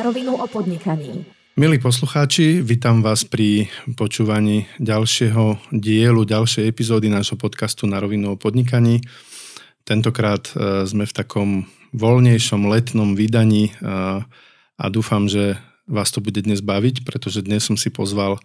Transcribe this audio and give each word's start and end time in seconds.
na 0.00 0.08
rovinu 0.08 0.32
o 0.40 0.48
podnikaní. 0.48 1.28
Milí 1.60 1.76
poslucháči, 1.76 2.64
vítam 2.64 3.04
vás 3.04 3.20
pri 3.20 3.68
počúvaní 4.00 4.64
ďalšieho 4.80 5.76
dielu, 5.76 6.24
ďalšej 6.24 6.64
epizódy 6.64 7.12
nášho 7.12 7.36
podcastu 7.36 7.84
na 7.84 8.00
rovinu 8.00 8.32
o 8.32 8.40
podnikaní. 8.40 9.04
Tentokrát 9.84 10.48
e, 10.56 10.88
sme 10.88 11.04
v 11.04 11.12
takom 11.12 11.48
voľnejšom 11.92 12.64
letnom 12.64 13.12
vydaní 13.12 13.68
e, 13.68 13.72
a 14.80 14.84
dúfam, 14.88 15.28
že 15.28 15.60
vás 15.84 16.08
to 16.08 16.24
bude 16.24 16.40
dnes 16.48 16.64
baviť, 16.64 17.04
pretože 17.04 17.44
dnes 17.44 17.60
som 17.68 17.76
si 17.76 17.92
pozval 17.92 18.40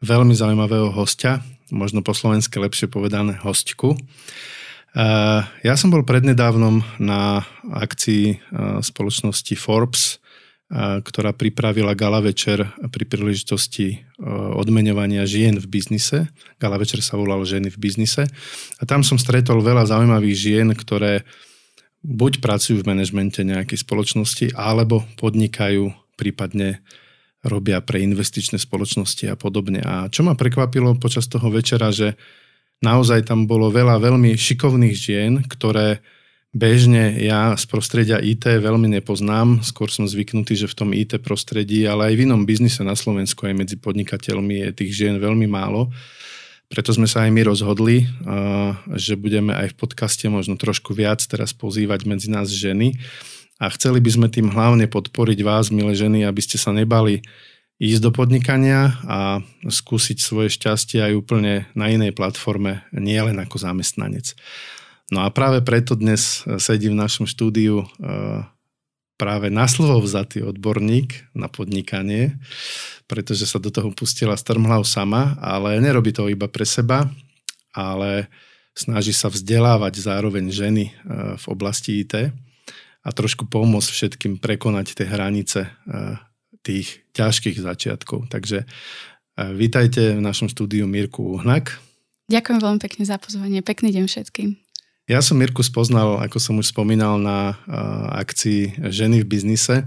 veľmi 0.00 0.32
zaujímavého 0.32 0.88
hostia, 0.88 1.44
možno 1.68 2.00
po 2.00 2.16
slovensky 2.16 2.56
lepšie 2.56 2.88
povedané 2.88 3.36
hostku. 3.44 3.92
Ja 5.60 5.74
som 5.74 5.90
bol 5.90 6.06
prednedávnom 6.06 6.86
na 7.02 7.42
akcii 7.66 8.38
spoločnosti 8.78 9.58
Forbes, 9.58 10.22
ktorá 10.72 11.36
pripravila 11.36 11.92
gala 11.92 12.24
večer 12.24 12.72
pri 12.88 13.04
príležitosti 13.04 14.00
odmeňovania 14.56 15.28
žien 15.28 15.60
v 15.60 15.66
biznise. 15.68 16.32
Gala 16.56 16.80
večer 16.80 17.04
sa 17.04 17.20
volal 17.20 17.44
Ženy 17.44 17.68
v 17.70 17.78
biznise. 17.78 18.24
A 18.80 18.82
tam 18.88 19.04
som 19.04 19.20
stretol 19.20 19.60
veľa 19.60 19.84
zaujímavých 19.86 20.36
žien, 20.36 20.68
ktoré 20.72 21.22
buď 22.04 22.40
pracujú 22.40 22.80
v 22.80 22.88
manažmente 22.90 23.44
nejakej 23.44 23.80
spoločnosti, 23.80 24.56
alebo 24.56 25.04
podnikajú, 25.20 25.92
prípadne 26.16 26.84
robia 27.44 27.84
pre 27.84 28.00
investičné 28.00 28.56
spoločnosti 28.56 29.28
a 29.28 29.36
podobne. 29.36 29.84
A 29.84 30.08
čo 30.08 30.24
ma 30.24 30.32
prekvapilo 30.32 30.96
počas 30.96 31.28
toho 31.28 31.52
večera, 31.52 31.92
že 31.92 32.16
naozaj 32.80 33.28
tam 33.28 33.44
bolo 33.44 33.68
veľa 33.68 34.00
veľmi 34.00 34.32
šikovných 34.32 34.96
žien, 34.96 35.32
ktoré 35.44 36.00
bežne 36.54 37.18
ja 37.18 37.52
z 37.58 37.64
prostredia 37.66 38.22
IT 38.22 38.46
veľmi 38.46 38.86
nepoznám. 38.96 39.60
Skôr 39.66 39.90
som 39.90 40.06
zvyknutý, 40.06 40.54
že 40.54 40.70
v 40.70 40.78
tom 40.78 40.90
IT 40.94 41.18
prostredí, 41.20 41.82
ale 41.84 42.08
aj 42.08 42.14
v 42.14 42.22
inom 42.30 42.46
biznise 42.46 42.86
na 42.86 42.94
Slovensku, 42.94 43.44
aj 43.44 43.58
medzi 43.58 43.76
podnikateľmi 43.76 44.64
je 44.64 44.70
tých 44.72 44.92
žien 44.94 45.18
veľmi 45.18 45.50
málo. 45.50 45.90
Preto 46.70 46.96
sme 46.96 47.04
sa 47.04 47.28
aj 47.28 47.30
my 47.34 47.42
rozhodli, 47.44 48.08
že 48.96 49.20
budeme 49.20 49.52
aj 49.52 49.74
v 49.74 49.78
podcaste 49.78 50.24
možno 50.32 50.56
trošku 50.56 50.96
viac 50.96 51.20
teraz 51.26 51.52
pozývať 51.52 52.08
medzi 52.08 52.32
nás 52.32 52.48
ženy. 52.48 52.96
A 53.62 53.70
chceli 53.70 54.02
by 54.02 54.10
sme 54.10 54.26
tým 54.32 54.50
hlavne 54.50 54.90
podporiť 54.90 55.38
vás, 55.44 55.68
milé 55.70 55.94
ženy, 55.94 56.26
aby 56.26 56.40
ste 56.42 56.58
sa 56.58 56.74
nebali 56.74 57.22
ísť 57.78 58.00
do 58.02 58.10
podnikania 58.10 58.96
a 59.06 59.42
skúsiť 59.66 60.18
svoje 60.18 60.50
šťastie 60.50 61.02
aj 61.02 61.12
úplne 61.14 61.66
na 61.74 61.90
inej 61.90 62.14
platforme, 62.14 62.86
nie 62.94 63.18
len 63.18 63.38
ako 63.38 63.60
zamestnanec. 63.60 64.34
No 65.12 65.24
a 65.24 65.28
práve 65.28 65.60
preto 65.60 65.92
dnes 65.92 66.40
sedí 66.56 66.88
v 66.88 66.96
našom 66.96 67.28
štúdiu 67.28 67.84
e, 67.84 67.86
práve 69.20 69.52
na 69.52 69.68
slovo 69.68 70.00
vzatý 70.00 70.40
odborník 70.40 71.28
na 71.36 71.52
podnikanie, 71.52 72.40
pretože 73.04 73.44
sa 73.44 73.60
do 73.60 73.68
toho 73.68 73.92
pustila 73.92 74.32
Strmhlav 74.32 74.88
sama, 74.88 75.36
ale 75.44 75.76
nerobí 75.76 76.08
to 76.16 76.32
iba 76.32 76.48
pre 76.48 76.64
seba, 76.64 77.12
ale 77.76 78.32
snaží 78.72 79.12
sa 79.12 79.28
vzdelávať 79.28 80.00
zároveň 80.00 80.48
ženy 80.48 80.84
e, 80.88 80.92
v 81.36 81.44
oblasti 81.52 82.00
IT 82.00 82.32
a 83.04 83.08
trošku 83.12 83.44
pomôcť 83.44 83.90
všetkým 83.92 84.40
prekonať 84.40 84.96
tie 84.96 85.04
hranice 85.04 85.68
tých 86.64 87.04
ťažkých 87.12 87.60
začiatkov. 87.60 88.32
Takže 88.32 88.64
vítajte 89.36 90.16
v 90.16 90.24
našom 90.24 90.48
štúdiu 90.48 90.88
Mirku 90.88 91.36
Uhnak. 91.36 91.76
Ďakujem 92.32 92.58
veľmi 92.64 92.80
pekne 92.80 93.04
za 93.04 93.20
pozvanie. 93.20 93.60
Pekný 93.60 93.92
deň 93.92 94.08
všetkým. 94.08 94.63
Ja 95.04 95.20
som 95.20 95.36
Mirku 95.36 95.60
spoznal, 95.60 96.16
ako 96.24 96.40
som 96.40 96.56
už 96.56 96.72
spomínal, 96.72 97.20
na 97.20 97.52
e, 97.52 97.76
akcii 98.24 98.88
Ženy 98.88 99.20
v 99.20 99.28
biznise. 99.28 99.84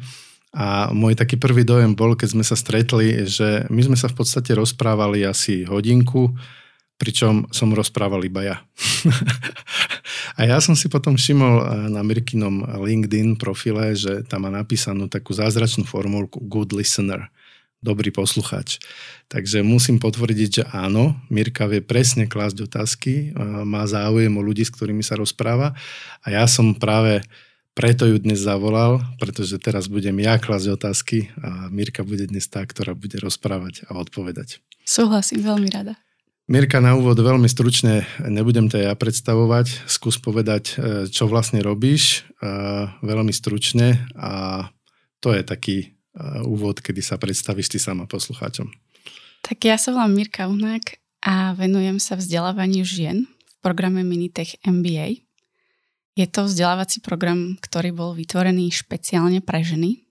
A 0.54 0.94
môj 0.94 1.18
taký 1.18 1.42
prvý 1.42 1.66
dojem 1.66 1.98
bol, 1.98 2.14
keď 2.14 2.38
sme 2.38 2.46
sa 2.46 2.54
stretli, 2.54 3.26
že 3.26 3.66
my 3.74 3.82
sme 3.82 3.98
sa 3.98 4.14
v 4.14 4.18
podstate 4.22 4.54
rozprávali 4.54 5.26
asi 5.26 5.66
hodinku, 5.66 6.38
pričom 7.02 7.50
som 7.50 7.74
rozprával 7.74 8.26
iba 8.30 8.46
ja. 8.46 8.58
a 10.38 10.46
ja 10.46 10.58
som 10.62 10.78
si 10.78 10.86
potom 10.86 11.18
všimol 11.18 11.56
eh, 11.62 11.66
na 11.90 12.06
Mirkinom 12.06 12.78
LinkedIn 12.78 13.42
profile, 13.42 13.98
že 13.98 14.22
tam 14.26 14.46
má 14.46 14.54
napísanú 14.54 15.10
takú 15.10 15.34
zázračnú 15.34 15.86
formulku 15.86 16.42
good 16.46 16.74
listener, 16.78 17.30
dobrý 17.88 18.12
posluchač. 18.12 18.84
Takže 19.32 19.64
musím 19.64 20.04
potvrdiť, 20.04 20.50
že 20.52 20.64
áno, 20.76 21.16
Mirka 21.32 21.72
vie 21.72 21.80
presne 21.80 22.28
klásť 22.28 22.68
otázky, 22.68 23.32
má 23.64 23.88
záujem 23.88 24.36
o 24.36 24.44
ľudí, 24.44 24.68
s 24.68 24.76
ktorými 24.76 25.04
sa 25.08 25.16
rozpráva 25.16 25.80
a 26.24 26.28
ja 26.28 26.44
som 26.52 26.76
práve 26.76 27.24
preto 27.78 28.10
ju 28.10 28.18
dnes 28.18 28.42
zavolal, 28.42 29.06
pretože 29.22 29.62
teraz 29.62 29.86
budem 29.86 30.18
ja 30.18 30.42
klásť 30.42 30.68
otázky 30.74 31.30
a 31.38 31.70
Mirka 31.70 32.02
bude 32.02 32.26
dnes 32.26 32.50
tá, 32.50 32.66
ktorá 32.66 32.98
bude 32.98 33.22
rozprávať 33.22 33.86
a 33.86 34.02
odpovedať. 34.02 34.60
Súhlasím, 34.82 35.46
veľmi 35.46 35.70
rada. 35.70 35.94
Mirka, 36.48 36.80
na 36.80 36.96
úvod 36.96 37.20
veľmi 37.20 37.46
stručne, 37.52 38.08
nebudem 38.24 38.72
to 38.72 38.80
ja 38.80 38.96
predstavovať, 38.96 39.84
skús 39.84 40.16
povedať, 40.16 40.64
e, 40.64 40.76
čo 41.12 41.28
vlastne 41.28 41.60
robíš, 41.60 42.24
e, 42.40 42.48
veľmi 43.04 43.36
stručne 43.36 44.08
a 44.16 44.66
to 45.20 45.36
je 45.36 45.44
taký 45.44 45.97
úvod, 46.46 46.82
kedy 46.82 47.02
sa 47.02 47.16
predstavíš 47.22 47.72
ty 47.72 47.78
sama 47.78 48.10
poslucháčom. 48.10 48.70
Tak 49.46 49.58
ja 49.64 49.78
sa 49.78 49.94
volám 49.94 50.18
Mirka 50.18 50.50
Unák 50.50 50.98
a 51.24 51.54
venujem 51.54 52.02
sa 52.02 52.18
vzdelávaniu 52.18 52.84
žien 52.84 53.30
v 53.30 53.54
programe 53.62 54.02
Minitech 54.02 54.58
MBA. 54.66 55.22
Je 56.18 56.26
to 56.26 56.50
vzdelávací 56.50 57.06
program, 57.06 57.56
ktorý 57.62 57.94
bol 57.94 58.12
vytvorený 58.18 58.74
špeciálne 58.74 59.40
pre 59.46 59.62
ženy 59.62 60.02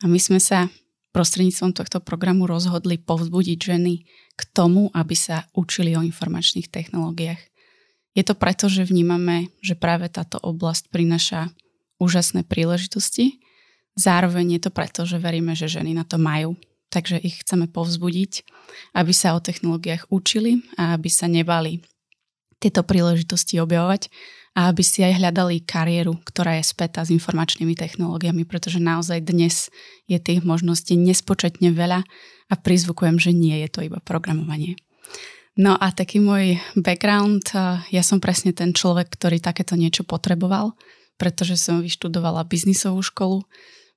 a 0.00 0.08
my 0.08 0.16
sme 0.16 0.40
sa 0.40 0.72
prostredníctvom 1.16 1.72
tohto 1.72 2.04
programu 2.04 2.44
rozhodli 2.44 3.00
povzbudiť 3.00 3.56
ženy 3.56 4.04
k 4.36 4.42
tomu, 4.52 4.92
aby 4.92 5.16
sa 5.16 5.48
učili 5.56 5.96
o 5.96 6.04
informačných 6.04 6.68
technológiách. 6.68 7.40
Je 8.12 8.20
to 8.20 8.36
preto, 8.36 8.68
že 8.68 8.84
vnímame, 8.84 9.48
že 9.64 9.72
práve 9.76 10.12
táto 10.12 10.36
oblasť 10.36 10.92
prináša 10.92 11.56
úžasné 11.96 12.44
príležitosti. 12.44 13.40
Zároveň 13.96 14.60
je 14.60 14.68
to 14.68 14.70
preto, 14.70 15.08
že 15.08 15.16
veríme, 15.16 15.56
že 15.56 15.72
ženy 15.72 15.96
na 15.96 16.04
to 16.04 16.20
majú. 16.20 16.54
Takže 16.86 17.18
ich 17.18 17.42
chceme 17.42 17.66
povzbudiť, 17.66 18.46
aby 18.94 19.10
sa 19.10 19.34
o 19.34 19.42
technológiách 19.42 20.06
učili 20.12 20.62
a 20.78 20.94
aby 20.94 21.10
sa 21.10 21.26
nebali 21.26 21.82
tieto 22.62 22.86
príležitosti 22.86 23.58
objavovať 23.58 24.08
a 24.56 24.72
aby 24.72 24.80
si 24.80 25.04
aj 25.04 25.20
hľadali 25.20 25.66
kariéru, 25.66 26.16
ktorá 26.24 26.56
je 26.56 26.64
spätá 26.64 27.04
s 27.04 27.12
informačnými 27.12 27.76
technológiami, 27.76 28.48
pretože 28.48 28.80
naozaj 28.80 29.20
dnes 29.28 29.68
je 30.08 30.16
tých 30.16 30.40
možností 30.46 30.96
nespočetne 30.96 31.74
veľa 31.74 32.00
a 32.48 32.54
prizvukujem, 32.54 33.20
že 33.20 33.36
nie 33.36 33.60
je 33.66 33.68
to 33.68 33.80
iba 33.84 34.00
programovanie. 34.00 34.80
No 35.56 35.76
a 35.76 35.92
taký 35.92 36.20
môj 36.20 36.60
background, 36.78 37.52
ja 37.88 38.02
som 38.04 38.20
presne 38.20 38.52
ten 38.52 38.72
človek, 38.72 39.12
ktorý 39.12 39.40
takéto 39.40 39.76
niečo 39.76 40.04
potreboval, 40.04 40.76
pretože 41.20 41.56
som 41.60 41.80
vyštudovala 41.80 42.44
biznisovú 42.48 43.00
školu, 43.00 43.44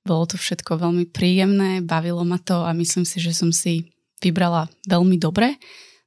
bolo 0.04 0.24
to 0.24 0.36
všetko 0.40 0.80
veľmi 0.80 1.08
príjemné, 1.12 1.84
bavilo 1.84 2.24
ma 2.24 2.40
to 2.40 2.64
a 2.64 2.72
myslím 2.72 3.04
si, 3.04 3.20
že 3.20 3.36
som 3.36 3.52
si 3.52 3.92
vybrala 4.20 4.68
veľmi 4.88 5.16
dobre. 5.20 5.60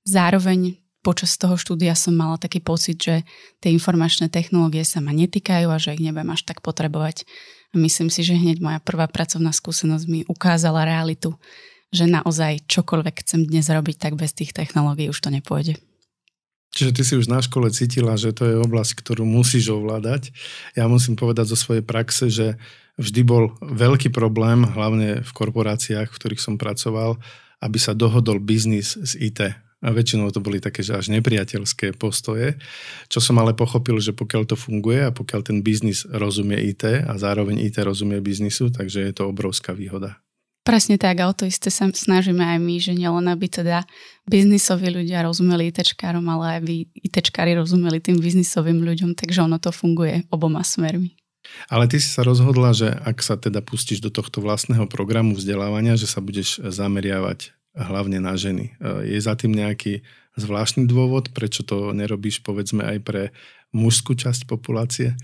Zároveň 0.06 0.82
počas 1.04 1.36
toho 1.36 1.60
štúdia 1.60 1.94
som 1.94 2.16
mala 2.16 2.40
taký 2.40 2.64
pocit, 2.64 2.98
že 2.98 3.28
tie 3.60 3.70
informačné 3.76 4.32
technológie 4.32 4.88
sa 4.88 5.04
ma 5.04 5.12
netýkajú 5.12 5.68
a 5.70 5.78
že 5.78 6.00
ich 6.00 6.02
nebudem 6.02 6.32
až 6.32 6.48
tak 6.48 6.64
potrebovať. 6.64 7.28
A 7.74 7.82
myslím 7.82 8.08
si, 8.08 8.24
že 8.24 8.38
hneď 8.38 8.62
moja 8.64 8.80
prvá 8.80 9.10
pracovná 9.10 9.52
skúsenosť 9.52 10.06
mi 10.08 10.20
ukázala 10.30 10.86
realitu, 10.88 11.36
že 11.94 12.10
naozaj 12.10 12.66
čokoľvek 12.66 13.16
chcem 13.22 13.46
dnes 13.46 13.70
robiť, 13.70 13.98
tak 14.02 14.14
bez 14.18 14.34
tých 14.34 14.54
technológií 14.56 15.10
už 15.10 15.20
to 15.22 15.30
nepôjde. 15.30 15.78
Čiže 16.74 16.92
ty 16.92 17.02
si 17.06 17.14
už 17.14 17.30
na 17.30 17.38
škole 17.38 17.70
cítila, 17.70 18.18
že 18.18 18.34
to 18.34 18.50
je 18.50 18.56
oblasť, 18.58 18.98
ktorú 18.98 19.30
musíš 19.30 19.70
ovládať. 19.78 20.34
Ja 20.74 20.90
musím 20.90 21.14
povedať 21.14 21.54
zo 21.54 21.58
svojej 21.58 21.86
praxe, 21.86 22.34
že 22.34 22.58
vždy 22.98 23.22
bol 23.22 23.54
veľký 23.62 24.10
problém, 24.10 24.66
hlavne 24.66 25.22
v 25.22 25.32
korporáciách, 25.32 26.10
v 26.10 26.18
ktorých 26.18 26.42
som 26.42 26.58
pracoval, 26.58 27.22
aby 27.62 27.78
sa 27.78 27.94
dohodol 27.94 28.42
biznis 28.42 28.98
z 28.98 29.14
IT 29.22 29.40
a 29.84 29.92
väčšinou 29.92 30.32
to 30.32 30.40
boli 30.40 30.64
také, 30.64 30.80
že 30.80 30.96
až 30.96 31.12
nepriateľské 31.12 31.94
postoje, 32.00 32.56
čo 33.12 33.20
som 33.20 33.36
ale 33.44 33.52
pochopil, 33.52 34.00
že 34.00 34.16
pokiaľ 34.16 34.48
to 34.48 34.56
funguje 34.56 35.04
a 35.04 35.12
pokiaľ 35.12 35.42
ten 35.44 35.60
biznis 35.60 36.08
rozumie 36.08 36.56
IT 36.72 37.04
a 37.04 37.14
zároveň 37.20 37.60
IT 37.68 37.84
rozumie 37.84 38.24
biznisu, 38.24 38.72
takže 38.72 39.04
je 39.04 39.14
to 39.14 39.28
obrovská 39.28 39.76
výhoda. 39.76 40.24
Presne 40.64 40.96
tak, 40.96 41.20
a 41.20 41.28
o 41.28 41.36
to 41.36 41.44
isté 41.44 41.68
sa 41.68 41.92
snažíme 41.92 42.40
aj 42.40 42.60
my, 42.64 42.76
že 42.80 42.96
nielen 42.96 43.28
aby 43.28 43.52
teda 43.52 43.84
biznisoví 44.24 44.88
ľudia 44.88 45.28
rozumeli 45.28 45.68
ITčkárom, 45.68 46.24
ale 46.32 46.56
aj 46.56 46.58
aby 46.64 46.74
ITčkári 47.04 47.52
rozumeli 47.60 48.00
tým 48.00 48.24
biznisovým 48.24 48.80
ľuďom, 48.80 49.12
takže 49.20 49.44
ono 49.44 49.60
to 49.60 49.76
funguje 49.76 50.24
oboma 50.32 50.64
smermi. 50.64 51.20
Ale 51.68 51.92
ty 51.92 52.00
si 52.00 52.08
sa 52.08 52.24
rozhodla, 52.24 52.72
že 52.72 52.96
ak 52.96 53.20
sa 53.20 53.36
teda 53.36 53.60
pustíš 53.60 54.00
do 54.00 54.08
tohto 54.08 54.40
vlastného 54.40 54.88
programu 54.88 55.36
vzdelávania, 55.36 56.00
že 56.00 56.08
sa 56.08 56.24
budeš 56.24 56.64
zameriavať 56.64 57.52
hlavne 57.76 58.24
na 58.24 58.40
ženy. 58.40 58.72
E, 58.80 59.12
je 59.12 59.20
za 59.20 59.36
tým 59.36 59.52
nejaký 59.52 60.08
zvláštny 60.40 60.88
dôvod, 60.88 61.36
prečo 61.36 61.68
to 61.68 61.92
nerobíš 61.92 62.40
povedzme 62.40 62.88
aj 62.88 62.98
pre 63.04 63.24
mužskú 63.76 64.16
časť 64.16 64.48
populácie? 64.48 65.20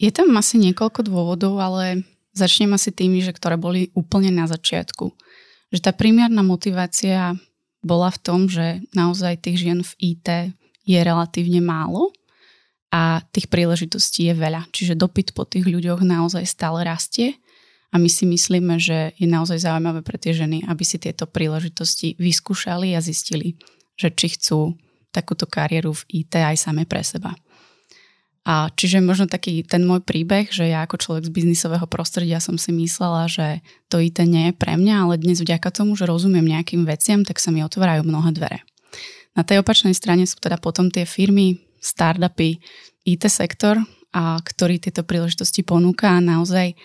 Je 0.00 0.10
tam 0.10 0.34
asi 0.34 0.58
niekoľko 0.58 1.06
dôvodov, 1.06 1.60
ale 1.60 2.08
začnem 2.34 2.74
asi 2.74 2.90
tými, 2.90 3.22
že 3.22 3.32
ktoré 3.32 3.54
boli 3.54 3.94
úplne 3.94 4.34
na 4.34 4.44
začiatku. 4.50 5.14
Že 5.70 5.80
tá 5.80 5.90
primárna 5.94 6.42
motivácia 6.42 7.38
bola 7.80 8.10
v 8.10 8.18
tom, 8.20 8.40
že 8.50 8.82
naozaj 8.92 9.40
tých 9.40 9.64
žien 9.64 9.80
v 9.80 9.92
IT 10.14 10.28
je 10.84 10.98
relatívne 11.00 11.64
málo 11.64 12.12
a 12.94 13.24
tých 13.32 13.50
príležitostí 13.50 14.30
je 14.30 14.34
veľa. 14.34 14.68
Čiže 14.70 14.98
dopyt 14.98 15.32
po 15.32 15.48
tých 15.48 15.64
ľuďoch 15.66 16.04
naozaj 16.04 16.44
stále 16.46 16.84
rastie 16.84 17.40
a 17.94 17.98
my 17.98 18.10
si 18.10 18.26
myslíme, 18.26 18.78
že 18.82 19.14
je 19.14 19.26
naozaj 19.30 19.62
zaujímavé 19.62 20.02
pre 20.02 20.18
tie 20.18 20.34
ženy, 20.34 20.66
aby 20.66 20.82
si 20.82 20.98
tieto 20.98 21.30
príležitosti 21.30 22.18
vyskúšali 22.18 22.94
a 22.94 23.00
zistili, 23.02 23.54
že 23.94 24.10
či 24.10 24.34
chcú 24.34 24.74
takúto 25.14 25.46
kariéru 25.46 25.94
v 25.94 26.26
IT 26.26 26.34
aj 26.34 26.58
same 26.58 26.82
pre 26.90 27.06
seba. 27.06 27.30
A 28.44 28.68
čiže 28.76 29.00
možno 29.00 29.24
taký 29.24 29.64
ten 29.64 29.88
môj 29.88 30.04
príbeh, 30.04 30.52
že 30.52 30.68
ja 30.68 30.84
ako 30.84 31.00
človek 31.00 31.24
z 31.24 31.32
biznisového 31.32 31.88
prostredia 31.88 32.44
som 32.44 32.60
si 32.60 32.76
myslela, 32.76 33.24
že 33.24 33.64
to 33.88 33.96
IT 33.96 34.20
nie 34.28 34.52
je 34.52 34.54
pre 34.54 34.76
mňa, 34.76 35.08
ale 35.08 35.16
dnes 35.16 35.40
vďaka 35.40 35.72
tomu, 35.72 35.96
že 35.96 36.04
rozumiem 36.04 36.44
nejakým 36.44 36.84
veciam, 36.84 37.24
tak 37.24 37.40
sa 37.40 37.48
mi 37.48 37.64
otvárajú 37.64 38.04
mnohé 38.04 38.36
dvere. 38.36 38.60
Na 39.32 39.48
tej 39.48 39.64
opačnej 39.64 39.96
strane 39.96 40.28
sú 40.28 40.36
teda 40.38 40.60
potom 40.60 40.92
tie 40.92 41.08
firmy, 41.08 41.56
startupy, 41.80 42.60
IT 43.08 43.24
sektor, 43.32 43.80
a 44.14 44.38
ktorý 44.38 44.78
tieto 44.78 45.02
príležitosti 45.02 45.66
ponúka 45.66 46.06
a 46.06 46.22
naozaj 46.22 46.78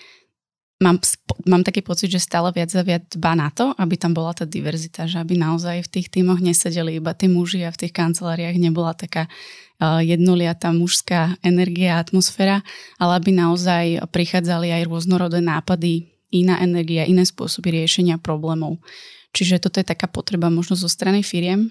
mám, 0.80 0.98
mám 1.46 1.64
taký 1.64 1.84
pocit, 1.84 2.08
že 2.08 2.24
stále 2.24 2.50
viac 2.56 2.72
a 2.74 2.84
viac 2.84 3.04
dba 3.12 3.36
na 3.36 3.52
to, 3.52 3.76
aby 3.76 4.00
tam 4.00 4.16
bola 4.16 4.32
tá 4.32 4.48
diverzita, 4.48 5.06
že 5.06 5.20
aby 5.20 5.36
naozaj 5.36 5.84
v 5.86 5.92
tých 6.00 6.08
týmoch 6.08 6.40
nesedeli 6.40 6.98
iba 6.98 7.12
tí 7.12 7.28
muži 7.28 7.68
a 7.68 7.76
v 7.76 7.86
tých 7.86 7.94
kanceláriách 7.94 8.56
nebola 8.56 8.96
taká 8.96 9.28
uh, 9.28 10.00
jednoliatá 10.00 10.72
mužská 10.72 11.36
energia 11.44 12.00
a 12.00 12.02
atmosféra, 12.02 12.64
ale 12.96 13.12
aby 13.20 13.30
naozaj 13.36 13.86
prichádzali 14.10 14.72
aj 14.72 14.88
rôznorodé 14.88 15.44
nápady, 15.44 16.08
iná 16.32 16.64
energia, 16.64 17.04
iné 17.04 17.28
spôsoby 17.28 17.76
riešenia 17.76 18.16
problémov. 18.18 18.80
Čiže 19.36 19.62
toto 19.62 19.78
je 19.84 19.86
taká 19.86 20.10
potreba 20.10 20.50
možno 20.50 20.74
zo 20.80 20.90
strany 20.90 21.22
firiem. 21.22 21.70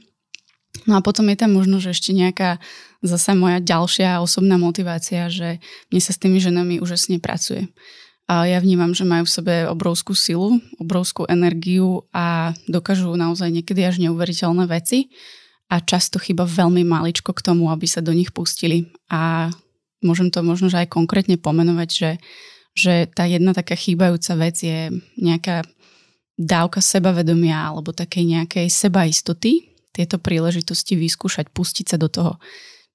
No 0.84 0.94
a 0.94 1.02
potom 1.02 1.26
je 1.32 1.36
tam 1.40 1.56
možno, 1.56 1.80
že 1.80 1.96
ešte 1.96 2.12
nejaká 2.12 2.60
zase 3.00 3.34
moja 3.34 3.58
ďalšia 3.58 4.20
osobná 4.20 4.60
motivácia, 4.60 5.26
že 5.32 5.58
mne 5.90 6.02
sa 6.02 6.12
s 6.12 6.20
tými 6.20 6.38
ženami 6.38 6.78
úžasne 6.78 7.18
pracuje 7.18 7.66
a 8.28 8.44
ja 8.44 8.60
vnímam, 8.60 8.92
že 8.92 9.08
majú 9.08 9.24
v 9.24 9.34
sebe 9.40 9.54
obrovskú 9.64 10.12
silu, 10.12 10.60
obrovskú 10.76 11.24
energiu 11.32 12.04
a 12.12 12.52
dokážu 12.68 13.08
naozaj 13.16 13.48
niekedy 13.48 13.80
až 13.88 14.04
neuveriteľné 14.04 14.68
veci 14.68 15.08
a 15.72 15.80
často 15.80 16.20
chyba 16.20 16.44
veľmi 16.44 16.84
maličko 16.84 17.32
k 17.32 17.40
tomu, 17.40 17.72
aby 17.72 17.88
sa 17.88 18.04
do 18.04 18.12
nich 18.12 18.28
pustili. 18.36 18.92
A 19.08 19.48
môžem 20.04 20.28
to 20.28 20.44
možno 20.44 20.68
že 20.68 20.84
aj 20.84 20.92
konkrétne 20.92 21.40
pomenovať, 21.40 21.88
že, 21.88 22.10
že 22.76 22.94
tá 23.08 23.24
jedna 23.24 23.56
taká 23.56 23.72
chýbajúca 23.72 24.36
vec 24.36 24.60
je 24.60 24.92
nejaká 25.16 25.64
dávka 26.36 26.84
sebavedomia 26.84 27.56
alebo 27.56 27.96
takej 27.96 28.28
nejakej 28.28 28.68
sebaistoty, 28.68 29.72
tieto 29.96 30.20
príležitosti 30.20 31.00
vyskúšať, 31.00 31.48
pustiť 31.48 31.86
sa 31.90 31.96
do 31.96 32.12
toho. 32.12 32.36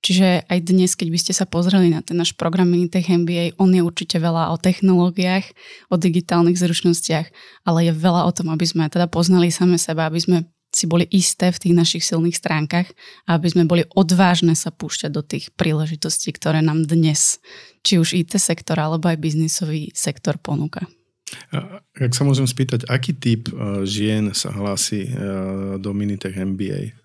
Čiže 0.03 0.43
aj 0.51 0.59
dnes, 0.67 0.99
keď 0.99 1.07
by 1.15 1.19
ste 1.19 1.31
sa 1.31 1.47
pozreli 1.47 1.87
na 1.87 2.03
ten 2.03 2.19
náš 2.19 2.35
program 2.35 2.67
Minitech 2.67 3.07
MBA, 3.07 3.55
on 3.55 3.71
je 3.71 3.79
určite 3.79 4.19
veľa 4.19 4.51
o 4.51 4.59
technológiách, 4.59 5.47
o 5.87 5.95
digitálnych 5.95 6.59
zručnostiach, 6.59 7.31
ale 7.63 7.87
je 7.87 7.93
veľa 7.95 8.27
o 8.27 8.31
tom, 8.35 8.51
aby 8.51 8.67
sme 8.67 8.91
teda 8.91 9.07
poznali 9.07 9.47
same 9.47 9.79
seba, 9.79 10.11
aby 10.11 10.19
sme 10.19 10.37
si 10.73 10.89
boli 10.89 11.05
isté 11.13 11.53
v 11.53 11.61
tých 11.61 11.75
našich 11.77 12.03
silných 12.03 12.35
stránkach 12.35 12.89
a 13.29 13.37
aby 13.37 13.47
sme 13.47 13.63
boli 13.63 13.87
odvážne 13.93 14.57
sa 14.57 14.73
púšťať 14.73 15.11
do 15.13 15.21
tých 15.23 15.53
príležitostí, 15.55 16.33
ktoré 16.35 16.65
nám 16.65 16.83
dnes, 16.83 17.39
či 17.85 18.01
už 18.01 18.17
IT 18.17 18.35
sektor 18.41 18.75
alebo 18.81 19.07
aj 19.07 19.21
biznisový 19.21 19.93
sektor 19.93 20.35
ponúka. 20.41 20.83
Ak 21.97 22.13
sa 22.13 22.25
môžem 22.27 22.45
spýtať, 22.45 22.85
aký 22.89 23.13
typ 23.15 23.49
e, 23.49 23.85
žien 23.89 24.33
sa 24.37 24.53
hlási 24.53 25.07
e, 25.07 25.11
do 25.81 25.89
Minitech 25.93 26.35
MBA? 26.37 27.02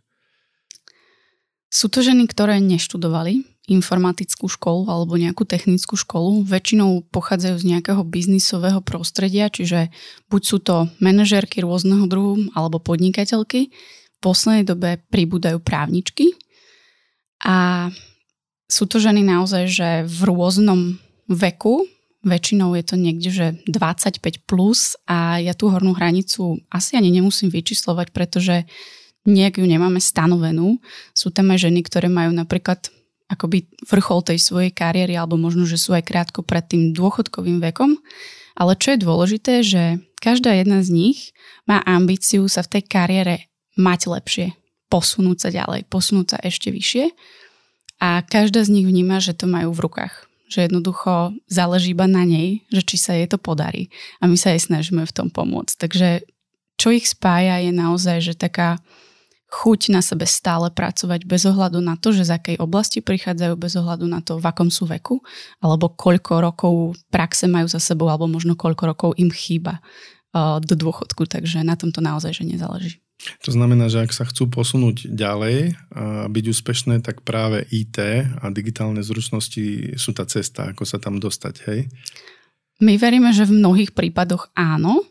Sú 1.69 1.93
to 1.93 2.01
ženy, 2.01 2.25
ktoré 2.25 2.61
neštudovali 2.65 3.45
informatickú 3.69 4.49
školu 4.49 4.89
alebo 4.89 5.21
nejakú 5.21 5.45
technickú 5.45 5.95
školu. 6.01 6.49
Väčšinou 6.49 7.05
pochádzajú 7.13 7.57
z 7.61 7.69
nejakého 7.77 8.01
biznisového 8.01 8.81
prostredia, 8.81 9.53
čiže 9.53 9.93
buď 10.33 10.43
sú 10.43 10.57
to 10.65 10.89
manažérky 11.05 11.61
rôzneho 11.61 12.09
druhu 12.09 12.49
alebo 12.57 12.81
podnikateľky. 12.81 13.69
V 13.69 14.19
poslednej 14.25 14.65
dobe 14.65 14.99
pribúdajú 15.13 15.61
právničky 15.61 16.33
a 17.45 17.89
sú 18.67 18.85
to 18.89 18.99
ženy 18.99 19.23
naozaj, 19.23 19.65
že 19.69 19.89
v 20.09 20.21
rôznom 20.27 20.99
veku, 21.29 21.87
väčšinou 22.27 22.75
je 22.75 22.85
to 22.85 22.97
niekde, 22.99 23.31
že 23.31 23.47
25 23.71 24.49
plus 24.49 24.99
a 25.07 25.39
ja 25.39 25.55
tú 25.55 25.71
hornú 25.71 25.95
hranicu 25.95 26.59
asi 26.69 26.99
ani 26.99 27.15
nemusím 27.15 27.53
vyčíslovať, 27.53 28.11
pretože 28.11 28.67
nejak 29.29 29.61
ju 29.61 29.67
nemáme 29.69 30.01
stanovenú. 30.01 30.81
Sú 31.13 31.29
tam 31.29 31.53
aj 31.53 31.69
ženy, 31.69 31.85
ktoré 31.85 32.09
majú 32.09 32.33
napríklad 32.33 32.89
akoby 33.29 33.69
vrchol 33.85 34.25
tej 34.25 34.41
svojej 34.41 34.73
kariéry, 34.73 35.13
alebo 35.15 35.37
možno, 35.37 35.69
že 35.69 35.77
sú 35.77 35.93
aj 35.93 36.09
krátko 36.09 36.41
pred 36.41 36.65
tým 36.65 36.97
dôchodkovým 36.97 37.61
vekom. 37.61 38.01
Ale 38.57 38.75
čo 38.75 38.97
je 38.97 39.05
dôležité, 39.05 39.61
že 39.63 40.03
každá 40.19 40.57
jedna 40.57 40.81
z 40.83 40.91
nich 40.91 41.19
má 41.69 41.85
ambíciu 41.85 42.49
sa 42.49 42.65
v 42.65 42.81
tej 42.81 42.83
kariére 42.89 43.37
mať 43.79 44.01
lepšie, 44.11 44.47
posunúť 44.91 45.39
sa 45.47 45.51
ďalej, 45.53 45.87
posunúť 45.87 46.27
sa 46.35 46.39
ešte 46.43 46.73
vyššie. 46.73 47.13
A 48.03 48.25
každá 48.25 48.65
z 48.65 48.73
nich 48.73 48.87
vníma, 48.89 49.21
že 49.23 49.37
to 49.37 49.47
majú 49.47 49.71
v 49.77 49.85
rukách. 49.87 50.27
Že 50.49 50.71
jednoducho 50.71 51.37
záleží 51.47 51.93
iba 51.93 52.09
na 52.09 52.25
nej, 52.25 52.65
že 52.73 52.81
či 52.81 52.97
sa 52.97 53.13
jej 53.13 53.29
to 53.29 53.37
podarí. 53.37 53.93
A 54.19 54.27
my 54.27 54.35
sa 54.41 54.57
jej 54.57 54.63
snažíme 54.65 55.05
v 55.05 55.15
tom 55.15 55.29
pomôcť. 55.29 55.75
Takže 55.77 56.09
čo 56.79 56.95
ich 56.95 57.11
spája 57.11 57.61
je 57.61 57.75
naozaj, 57.75 58.23
že 58.23 58.35
taká 58.39 58.79
chuť 59.49 59.97
na 59.97 60.05
sebe 60.05 60.29
stále 60.29 60.69
pracovať 60.69 61.25
bez 61.25 61.49
ohľadu 61.49 61.81
na 61.81 61.97
to, 61.97 62.13
že 62.13 62.29
z 62.29 62.37
akej 62.37 62.57
oblasti 62.61 63.01
prichádzajú, 63.01 63.57
bez 63.57 63.73
ohľadu 63.81 64.05
na 64.05 64.21
to, 64.21 64.37
v 64.37 64.45
akom 64.45 64.69
sú 64.69 64.85
veku, 64.85 65.25
alebo 65.65 65.89
koľko 65.89 66.33
rokov 66.45 66.73
praxe 67.09 67.49
majú 67.49 67.65
za 67.65 67.81
sebou, 67.81 68.13
alebo 68.13 68.29
možno 68.29 68.61
koľko 68.61 68.85
rokov 68.93 69.11
im 69.17 69.33
chýba 69.33 69.81
uh, 70.37 70.61
do 70.61 70.77
dôchodku, 70.77 71.25
takže 71.25 71.65
na 71.65 71.81
tomto 71.81 72.05
naozaj, 72.05 72.37
že 72.37 72.45
nezáleží. 72.45 73.01
To 73.43 73.51
znamená, 73.51 73.91
že 73.91 74.07
ak 74.07 74.15
sa 74.15 74.23
chcú 74.23 74.47
posunúť 74.47 75.11
ďalej 75.11 75.75
a 75.91 76.31
byť 76.31 76.45
úspešné, 76.55 77.03
tak 77.03 77.27
práve 77.27 77.67
IT 77.67 77.99
a 78.39 78.47
digitálne 78.55 79.03
zručnosti 79.03 79.99
sú 79.99 80.15
tá 80.15 80.23
cesta, 80.23 80.71
ako 80.71 80.87
sa 80.87 81.03
tam 81.03 81.19
dostať, 81.19 81.55
hej? 81.67 81.91
My 82.79 82.95
veríme, 82.95 83.35
že 83.35 83.43
v 83.43 83.59
mnohých 83.59 83.91
prípadoch 83.91 84.55
áno, 84.55 85.03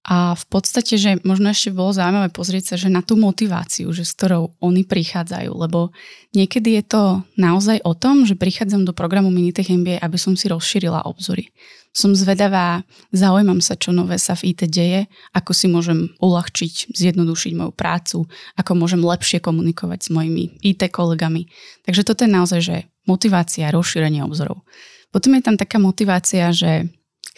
a 0.00 0.32
v 0.32 0.44
podstate, 0.48 0.96
že 0.96 1.20
možno 1.28 1.52
ešte 1.52 1.76
bolo 1.76 1.92
zaujímavé 1.92 2.32
pozrieť 2.32 2.72
sa, 2.72 2.76
že 2.80 2.88
na 2.88 3.04
tú 3.04 3.20
motiváciu, 3.20 3.92
že 3.92 4.08
s 4.08 4.16
ktorou 4.16 4.56
oni 4.56 4.88
prichádzajú, 4.88 5.52
lebo 5.52 5.92
niekedy 6.32 6.80
je 6.80 6.84
to 6.88 7.02
naozaj 7.36 7.84
o 7.84 7.92
tom, 7.92 8.24
že 8.24 8.32
prichádzam 8.32 8.88
do 8.88 8.96
programu 8.96 9.28
Minitech 9.28 9.68
MBA, 9.68 10.00
aby 10.00 10.16
som 10.16 10.32
si 10.40 10.48
rozšírila 10.48 11.04
obzory. 11.04 11.52
Som 11.92 12.16
zvedavá, 12.16 12.80
zaujímam 13.12 13.60
sa, 13.60 13.76
čo 13.76 13.92
nové 13.92 14.16
sa 14.16 14.32
v 14.32 14.56
IT 14.56 14.72
deje, 14.72 15.04
ako 15.36 15.52
si 15.52 15.66
môžem 15.68 16.16
uľahčiť, 16.22 16.96
zjednodušiť 16.96 17.52
moju 17.60 17.72
prácu, 17.76 18.24
ako 18.56 18.70
môžem 18.78 19.04
lepšie 19.04 19.44
komunikovať 19.44 20.06
s 20.06 20.08
mojimi 20.08 20.56
IT 20.64 20.80
kolegami. 20.88 21.50
Takže 21.84 22.08
toto 22.08 22.24
je 22.24 22.30
naozaj, 22.32 22.60
že 22.64 22.76
motivácia, 23.04 23.68
rozšírenie 23.68 24.24
obzorov. 24.24 24.64
Potom 25.10 25.34
je 25.34 25.42
tam 25.42 25.58
taká 25.58 25.82
motivácia, 25.82 26.54
že 26.54 26.88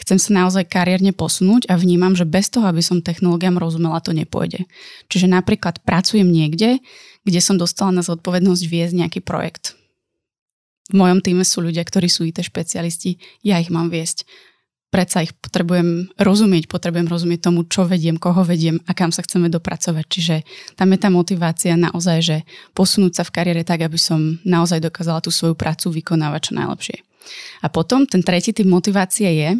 Chcem 0.02 0.18
sa 0.18 0.30
naozaj 0.34 0.66
kariérne 0.66 1.14
posunúť 1.14 1.70
a 1.70 1.78
vnímam, 1.78 2.18
že 2.18 2.26
bez 2.26 2.50
toho, 2.50 2.66
aby 2.66 2.82
som 2.82 3.04
technológiám 3.04 3.60
rozumela, 3.60 4.02
to 4.02 4.10
nepôjde. 4.10 4.66
Čiže 5.06 5.30
napríklad 5.30 5.78
pracujem 5.86 6.26
niekde, 6.26 6.82
kde 7.22 7.40
som 7.40 7.54
dostala 7.54 7.94
na 7.94 8.02
zodpovednosť 8.02 8.62
viesť 8.66 8.94
nejaký 8.98 9.20
projekt. 9.22 9.78
V 10.90 10.98
mojom 10.98 11.22
týme 11.22 11.46
sú 11.46 11.62
ľudia, 11.62 11.86
ktorí 11.86 12.10
sú 12.10 12.26
IT 12.26 12.42
špecialisti, 12.42 13.22
ja 13.46 13.62
ich 13.62 13.70
mám 13.70 13.94
viesť. 13.94 14.26
Predsa 14.92 15.24
ich 15.24 15.32
potrebujem 15.32 16.12
rozumieť, 16.20 16.68
potrebujem 16.68 17.08
rozumieť 17.08 17.48
tomu, 17.48 17.64
čo 17.64 17.88
vediem, 17.88 18.20
koho 18.20 18.44
vediem 18.44 18.76
a 18.84 18.92
kam 18.92 19.08
sa 19.08 19.24
chceme 19.24 19.48
dopracovať. 19.48 20.04
Čiže 20.04 20.36
tam 20.76 20.92
je 20.92 20.98
tá 21.00 21.08
motivácia 21.08 21.80
naozaj, 21.80 22.18
že 22.20 22.36
posunúť 22.76 23.16
sa 23.16 23.24
v 23.24 23.32
kariére 23.32 23.62
tak, 23.64 23.88
aby 23.88 23.96
som 23.96 24.36
naozaj 24.44 24.84
dokázala 24.84 25.24
tú 25.24 25.32
svoju 25.32 25.56
prácu 25.56 25.88
vykonávať 25.96 26.50
čo 26.50 26.52
najlepšie. 26.60 26.98
A 27.62 27.66
potom 27.70 28.04
ten 28.06 28.22
tretí 28.22 28.50
typ 28.52 28.66
motivácie 28.66 29.28
je, 29.28 29.50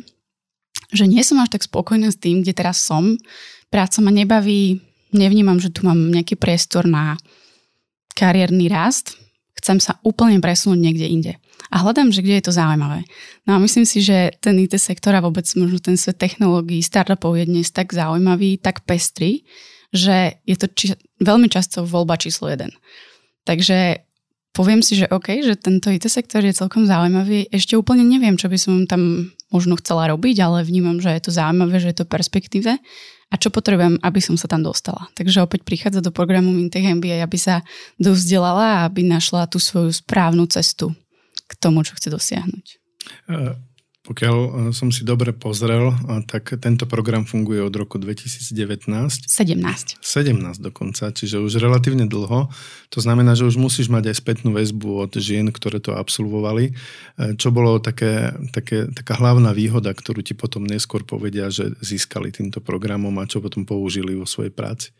že 0.92 1.08
nie 1.08 1.24
som 1.24 1.40
až 1.40 1.56
tak 1.56 1.64
spokojná 1.64 2.12
s 2.12 2.20
tým, 2.20 2.44
kde 2.44 2.52
teraz 2.52 2.82
som. 2.82 3.16
Práca 3.72 4.04
ma 4.04 4.12
nebaví, 4.12 4.80
nevnímam, 5.12 5.56
že 5.60 5.72
tu 5.72 5.88
mám 5.88 5.96
nejaký 6.12 6.36
priestor 6.36 6.84
na 6.84 7.16
kariérny 8.12 8.68
rast. 8.68 9.16
Chcem 9.56 9.80
sa 9.80 10.00
úplne 10.04 10.40
presunúť 10.40 10.80
niekde 10.80 11.06
inde. 11.08 11.32
A 11.72 11.80
hľadám, 11.80 12.12
že 12.12 12.20
kde 12.20 12.40
je 12.40 12.44
to 12.44 12.56
zaujímavé. 12.56 13.04
No 13.48 13.56
a 13.56 13.58
myslím 13.62 13.88
si, 13.88 14.04
že 14.04 14.36
ten 14.44 14.60
IT 14.60 14.76
sektor 14.76 15.16
a 15.16 15.24
vôbec 15.24 15.48
možno 15.56 15.80
ten 15.80 15.96
svet 15.96 16.20
technológií, 16.20 16.84
startupov 16.84 17.40
je 17.40 17.48
dnes 17.48 17.68
tak 17.72 17.92
zaujímavý, 17.96 18.60
tak 18.60 18.84
pestrý, 18.84 19.48
že 19.92 20.40
je 20.44 20.56
to 20.56 20.66
či- 20.72 21.00
veľmi 21.20 21.48
často 21.48 21.84
voľba 21.84 22.20
číslo 22.20 22.52
jeden. 22.52 22.72
Takže 23.48 24.04
poviem 24.52 24.84
si, 24.84 24.96
že 24.96 25.08
OK, 25.08 25.40
že 25.44 25.56
tento 25.56 25.88
IT 25.88 26.08
sektor 26.08 26.44
je 26.44 26.52
celkom 26.52 26.84
zaujímavý. 26.84 27.48
Ešte 27.48 27.76
úplne 27.76 28.04
neviem, 28.04 28.36
čo 28.36 28.52
by 28.52 28.58
som 28.60 28.84
tam 28.84 29.32
možno 29.48 29.76
chcela 29.80 30.08
robiť, 30.12 30.36
ale 30.44 30.64
vnímam, 30.64 31.00
že 31.00 31.12
je 31.12 31.22
to 31.28 31.32
zaujímavé, 31.32 31.80
že 31.80 31.92
je 31.92 31.98
to 32.04 32.06
perspektíve 32.08 32.70
a 33.32 33.34
čo 33.40 33.48
potrebujem, 33.48 33.96
aby 34.04 34.20
som 34.20 34.36
sa 34.36 34.44
tam 34.48 34.60
dostala. 34.60 35.08
Takže 35.16 35.40
opäť 35.40 35.64
prichádza 35.64 36.04
do 36.04 36.12
programu 36.12 36.52
Mintech 36.52 36.84
MBA, 36.84 37.24
aby 37.24 37.38
sa 37.40 37.64
dovzdelala 37.96 38.80
a 38.80 38.84
aby 38.88 39.08
našla 39.08 39.48
tú 39.48 39.56
svoju 39.56 39.92
správnu 39.92 40.44
cestu 40.52 40.92
k 41.48 41.52
tomu, 41.56 41.80
čo 41.80 41.96
chce 41.96 42.12
dosiahnuť. 42.12 42.66
Uh 43.32 43.56
pokiaľ 44.02 44.36
e, 44.36 44.50
som 44.74 44.90
si 44.90 45.06
dobre 45.06 45.30
pozrel, 45.30 45.94
e, 45.94 46.26
tak 46.26 46.58
tento 46.58 46.90
program 46.90 47.22
funguje 47.22 47.62
od 47.62 47.70
roku 47.70 48.02
2019. 48.02 48.50
17. 49.30 50.02
17 50.02 50.58
dokonca, 50.58 51.14
čiže 51.14 51.38
už 51.38 51.62
relatívne 51.62 52.10
dlho. 52.10 52.50
To 52.90 52.98
znamená, 52.98 53.38
že 53.38 53.46
už 53.46 53.62
musíš 53.62 53.86
mať 53.86 54.10
aj 54.10 54.16
spätnú 54.18 54.50
väzbu 54.58 55.06
od 55.06 55.12
žien, 55.22 55.54
ktoré 55.54 55.78
to 55.78 55.94
absolvovali. 55.94 56.74
E, 56.74 57.38
čo 57.38 57.54
bolo 57.54 57.78
také, 57.78 58.34
také, 58.50 58.90
taká 58.90 59.22
hlavná 59.22 59.54
výhoda, 59.54 59.94
ktorú 59.94 60.26
ti 60.26 60.34
potom 60.34 60.66
neskôr 60.66 61.06
povedia, 61.06 61.46
že 61.54 61.70
získali 61.78 62.34
týmto 62.34 62.58
programom 62.58 63.14
a 63.22 63.30
čo 63.30 63.38
potom 63.38 63.62
použili 63.62 64.18
vo 64.18 64.26
svojej 64.26 64.50
práci? 64.50 64.90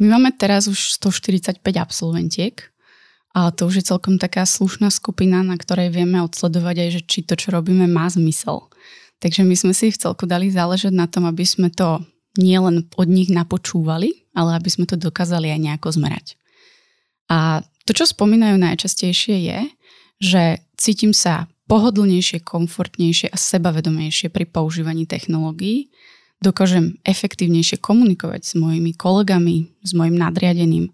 My 0.00 0.18
máme 0.18 0.30
teraz 0.34 0.70
už 0.70 0.98
145 0.98 1.58
absolventiek 1.76 2.71
ale 3.32 3.50
to 3.56 3.64
už 3.68 3.80
je 3.80 3.88
celkom 3.88 4.20
taká 4.20 4.44
slušná 4.44 4.92
skupina, 4.92 5.40
na 5.40 5.56
ktorej 5.56 5.88
vieme 5.88 6.20
odsledovať 6.20 6.76
aj, 6.84 6.88
že 6.92 7.00
či 7.08 7.18
to, 7.24 7.32
čo 7.32 7.52
robíme, 7.52 7.88
má 7.88 8.04
zmysel. 8.12 8.68
Takže 9.24 9.46
my 9.46 9.54
sme 9.56 9.72
si 9.72 9.88
v 9.88 10.00
celku 10.00 10.28
dali 10.28 10.52
záležať 10.52 10.92
na 10.92 11.08
tom, 11.08 11.24
aby 11.24 11.46
sme 11.46 11.72
to 11.72 12.04
nielen 12.36 12.88
od 12.96 13.08
nich 13.08 13.32
napočúvali, 13.32 14.28
ale 14.36 14.56
aby 14.56 14.68
sme 14.68 14.84
to 14.84 15.00
dokázali 15.00 15.48
aj 15.48 15.60
nejako 15.60 15.88
zmerať. 15.96 16.36
A 17.32 17.64
to, 17.88 17.96
čo 17.96 18.04
spomínajú 18.04 18.60
najčastejšie 18.60 19.36
je, 19.48 19.60
že 20.20 20.42
cítim 20.76 21.16
sa 21.16 21.48
pohodlnejšie, 21.66 22.44
komfortnejšie 22.44 23.32
a 23.32 23.36
sebavedomejšie 23.38 24.28
pri 24.28 24.44
používaní 24.44 25.08
technológií, 25.08 25.88
dokážem 26.42 26.98
efektívnejšie 27.06 27.78
komunikovať 27.78 28.42
s 28.44 28.52
mojimi 28.58 28.92
kolegami, 28.92 29.70
s 29.80 29.94
mojim 29.94 30.18
nadriadeným, 30.18 30.90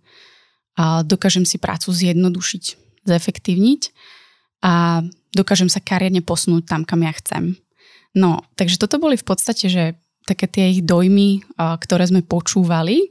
a 0.79 1.03
dokážem 1.03 1.43
si 1.43 1.59
prácu 1.59 1.91
zjednodušiť, 1.91 2.65
zefektívniť 3.03 3.83
a 4.63 5.03
dokážem 5.35 5.67
sa 5.67 5.83
kariérne 5.83 6.23
posunúť 6.23 6.71
tam, 6.71 6.87
kam 6.87 7.03
ja 7.03 7.11
chcem. 7.19 7.59
No, 8.15 8.47
takže 8.55 8.79
toto 8.79 9.03
boli 9.03 9.19
v 9.19 9.27
podstate, 9.27 9.67
že 9.67 9.99
také 10.23 10.47
tie 10.47 10.71
ich 10.79 10.87
dojmy, 10.87 11.43
ktoré 11.59 12.07
sme 12.07 12.23
počúvali. 12.23 13.11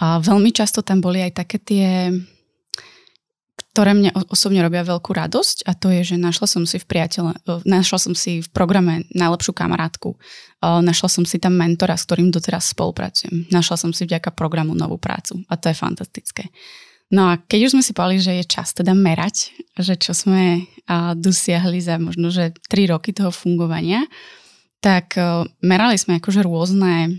A 0.00 0.22
veľmi 0.22 0.48
často 0.54 0.80
tam 0.80 1.04
boli 1.04 1.20
aj 1.20 1.44
také 1.44 1.60
tie, 1.60 2.08
ktoré 3.70 3.92
mne 3.92 4.10
osobne 4.32 4.64
robia 4.64 4.80
veľkú 4.80 5.12
radosť 5.12 5.68
a 5.68 5.76
to 5.76 5.92
je, 5.92 6.14
že 6.14 6.16
našla 6.16 6.48
som 6.48 6.64
si 6.64 6.80
v 6.80 6.88
priateľe, 6.88 7.36
našla 7.68 7.98
som 8.00 8.14
si 8.16 8.40
v 8.40 8.48
programe 8.48 9.04
najlepšiu 9.12 9.52
kamarátku, 9.52 10.16
našla 10.60 11.08
som 11.08 11.24
si 11.28 11.36
tam 11.36 11.52
mentora, 11.52 12.00
s 12.00 12.08
ktorým 12.08 12.32
doteraz 12.32 12.72
spolupracujem, 12.72 13.52
našla 13.52 13.76
som 13.76 13.90
si 13.92 14.08
vďaka 14.08 14.32
programu 14.32 14.72
novú 14.72 14.96
prácu 14.96 15.44
a 15.52 15.60
to 15.60 15.68
je 15.68 15.76
fantastické. 15.76 16.48
No 17.10 17.34
a 17.34 17.42
keď 17.42 17.66
už 17.66 17.72
sme 17.74 17.82
si 17.82 17.90
povedali, 17.90 18.22
že 18.22 18.38
je 18.38 18.46
čas 18.46 18.70
teda 18.70 18.94
merať, 18.94 19.50
že 19.74 19.98
čo 19.98 20.14
sme 20.14 20.70
dosiahli 21.18 21.82
za 21.82 21.98
možno, 21.98 22.30
že 22.30 22.54
3 22.70 22.94
roky 22.94 23.10
toho 23.10 23.34
fungovania, 23.34 24.06
tak 24.78 25.18
merali 25.58 25.98
sme 25.98 26.22
akože 26.22 26.46
rôzne 26.46 27.18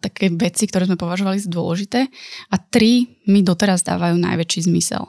také 0.00 0.32
veci, 0.32 0.64
ktoré 0.64 0.88
sme 0.88 0.96
považovali 0.96 1.36
za 1.36 1.52
dôležité 1.52 2.08
a 2.48 2.56
tri 2.56 3.20
mi 3.28 3.44
doteraz 3.44 3.84
dávajú 3.84 4.16
najväčší 4.16 4.72
zmysel. 4.72 5.04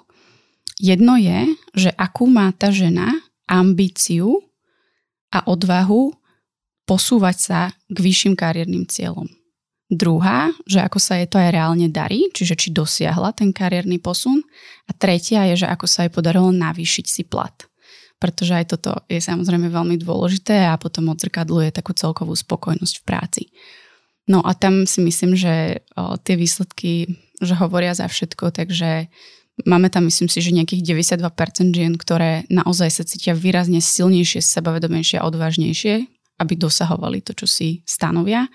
Jedno 0.75 1.16
je, 1.16 1.56
že 1.72 1.89
akú 1.96 2.27
má 2.27 2.51
tá 2.51 2.72
žena 2.72 3.16
ambíciu 3.48 4.44
a 5.32 5.44
odvahu 5.48 6.12
posúvať 6.84 7.38
sa 7.39 7.60
k 7.92 7.98
vyšším 8.00 8.36
kariérnym 8.36 8.88
cieľom. 8.88 9.27
Druhá, 9.88 10.51
že 10.67 10.84
ako 10.84 11.00
sa 11.00 11.15
jej 11.15 11.32
to 11.32 11.39
aj 11.39 11.56
reálne 11.56 11.88
darí, 11.88 12.27
čiže 12.36 12.60
či 12.60 12.67
dosiahla 12.75 13.32
ten 13.32 13.56
kariérny 13.56 14.03
posun. 14.03 14.44
A 14.88 14.91
tretia 14.91 15.48
je, 15.53 15.63
že 15.63 15.67
ako 15.72 15.88
sa 15.88 16.03
jej 16.03 16.12
podarilo 16.12 16.51
navýšiť 16.51 17.06
si 17.08 17.24
plat. 17.24 17.56
Pretože 18.20 18.53
aj 18.60 18.65
toto 18.75 18.91
je 19.08 19.24
samozrejme 19.24 19.72
veľmi 19.72 19.96
dôležité 20.01 20.67
a 20.67 20.75
potom 20.75 21.08
odzrkadluje 21.13 21.72
takú 21.72 21.96
celkovú 21.96 22.36
spokojnosť 22.36 22.96
v 23.00 23.06
práci. 23.08 23.44
No 24.27 24.44
a 24.44 24.51
tam 24.51 24.84
si 24.84 25.00
myslím, 25.00 25.39
že 25.39 25.88
o, 25.96 26.20
tie 26.20 26.36
výsledky 26.36 27.08
že 27.41 27.53
hovoria 27.53 27.94
za 27.94 28.10
všetko, 28.10 28.50
takže 28.50 29.08
máme 29.65 29.94
tam 29.94 30.10
myslím 30.10 30.29
si, 30.29 30.41
že 30.41 30.56
nejakých 30.58 30.82
92% 30.82 31.70
žien, 31.70 31.94
ktoré 31.94 32.50
naozaj 32.50 32.89
sa 32.89 33.03
cítia 33.06 33.38
výrazne 33.38 33.77
silnejšie, 33.77 34.41
sebavedomejšie 34.41 35.22
a 35.22 35.27
odvážnejšie, 35.29 35.96
aby 36.41 36.53
dosahovali 36.58 37.22
to, 37.22 37.38
čo 37.38 37.46
si 37.46 37.86
stanovia. 37.86 38.50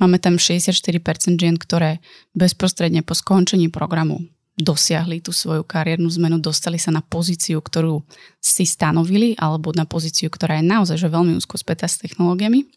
Máme 0.00 0.16
tam 0.16 0.40
64% 0.40 1.36
žien, 1.36 1.60
ktoré 1.60 2.00
bezprostredne 2.32 3.04
po 3.04 3.12
skončení 3.12 3.68
programu 3.68 4.24
dosiahli 4.60 5.24
tú 5.24 5.32
svoju 5.32 5.64
kariérnu 5.64 6.06
zmenu, 6.20 6.36
dostali 6.36 6.76
sa 6.76 6.92
na 6.92 7.00
pozíciu, 7.00 7.64
ktorú 7.64 8.04
si 8.38 8.68
stanovili, 8.68 9.32
alebo 9.40 9.72
na 9.72 9.88
pozíciu, 9.88 10.28
ktorá 10.28 10.60
je 10.60 10.68
naozaj 10.68 10.96
že 11.00 11.08
veľmi 11.08 11.32
úzko 11.34 11.56
spätá 11.56 11.88
s 11.88 11.98
technológiami. 11.98 12.68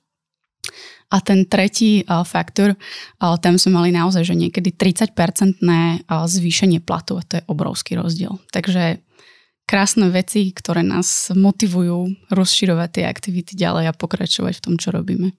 A 1.12 1.20
ten 1.20 1.46
tretí 1.46 2.02
uh, 2.08 2.24
faktor, 2.26 2.74
uh, 2.74 3.38
tam 3.38 3.60
sme 3.60 3.84
mali 3.84 3.90
naozaj, 3.94 4.24
že 4.24 4.40
niekedy 4.40 4.74
30-percentné 4.74 6.08
uh, 6.08 6.26
zvýšenie 6.26 6.82
platu 6.82 7.20
a 7.20 7.26
to 7.28 7.38
je 7.38 7.48
obrovský 7.52 8.00
rozdiel. 8.00 8.40
Takže 8.50 9.04
krásne 9.68 10.10
veci, 10.10 10.50
ktoré 10.50 10.82
nás 10.82 11.30
motivujú 11.36 12.32
rozširovať 12.34 12.90
tie 12.90 13.04
aktivity 13.06 13.54
ďalej 13.54 13.92
a 13.92 13.94
pokračovať 13.94 14.58
v 14.58 14.64
tom, 14.64 14.76
čo 14.80 14.90
robíme. 14.90 15.36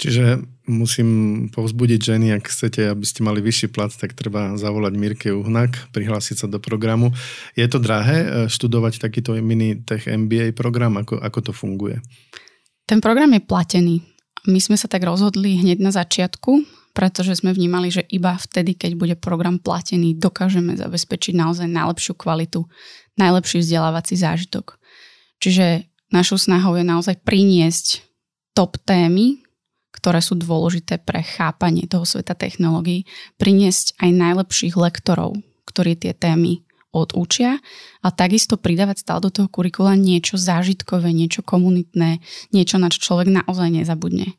Čiže 0.00 0.42
musím 0.64 1.08
povzbudiť 1.52 2.00
ženy, 2.00 2.32
ak 2.34 2.48
chcete, 2.48 2.88
aby 2.88 3.04
ste 3.04 3.20
mali 3.20 3.44
vyšší 3.44 3.68
plat, 3.68 3.92
tak 3.92 4.16
treba 4.16 4.56
zavolať 4.56 4.92
Mirke 4.96 5.28
Uhnak, 5.32 5.92
prihlásiť 5.92 6.44
sa 6.44 6.46
do 6.48 6.56
programu. 6.56 7.12
Je 7.52 7.68
to 7.68 7.76
drahé 7.76 8.18
e, 8.24 8.28
študovať 8.48 9.00
takýto 9.00 9.36
mini 9.44 9.80
tech 9.84 10.08
MBA 10.08 10.56
program? 10.56 10.96
Ako, 10.96 11.20
ako 11.20 11.38
to 11.50 11.52
funguje? 11.52 12.00
Ten 12.84 13.00
program 13.04 13.32
je 13.36 13.42
platený. 13.44 13.96
My 14.44 14.60
sme 14.60 14.76
sa 14.76 14.88
tak 14.88 15.04
rozhodli 15.04 15.56
hneď 15.56 15.80
na 15.80 15.92
začiatku, 15.92 16.64
pretože 16.92 17.40
sme 17.40 17.50
vnímali, 17.56 17.88
že 17.88 18.04
iba 18.12 18.36
vtedy, 18.36 18.76
keď 18.76 18.92
bude 18.94 19.14
program 19.16 19.56
platený, 19.58 20.16
dokážeme 20.20 20.76
zabezpečiť 20.76 21.34
naozaj 21.34 21.66
najlepšiu 21.68 22.14
kvalitu, 22.14 22.64
najlepší 23.16 23.64
vzdelávací 23.64 24.14
zážitok. 24.20 24.76
Čiže 25.40 25.88
našou 26.12 26.38
snahou 26.38 26.78
je 26.78 26.84
naozaj 26.86 27.20
priniesť 27.26 28.04
top 28.54 28.78
témy, 28.86 29.43
ktoré 30.04 30.20
sú 30.20 30.36
dôležité 30.36 31.00
pre 31.00 31.24
chápanie 31.24 31.88
toho 31.88 32.04
sveta 32.04 32.36
technológií, 32.36 33.08
priniesť 33.40 33.96
aj 34.04 34.10
najlepších 34.12 34.76
lektorov, 34.76 35.40
ktorí 35.64 35.96
tie 35.96 36.12
témy 36.12 36.60
odúčia 36.92 37.56
a 38.04 38.12
takisto 38.12 38.60
pridávať 38.60 39.00
stále 39.00 39.24
do 39.24 39.32
toho 39.32 39.48
kurikula 39.48 39.96
niečo 39.96 40.36
zážitkové, 40.36 41.08
niečo 41.08 41.40
komunitné, 41.40 42.20
niečo, 42.52 42.76
na 42.76 42.92
čo 42.92 43.00
človek 43.00 43.32
naozaj 43.32 43.80
nezabudne. 43.80 44.36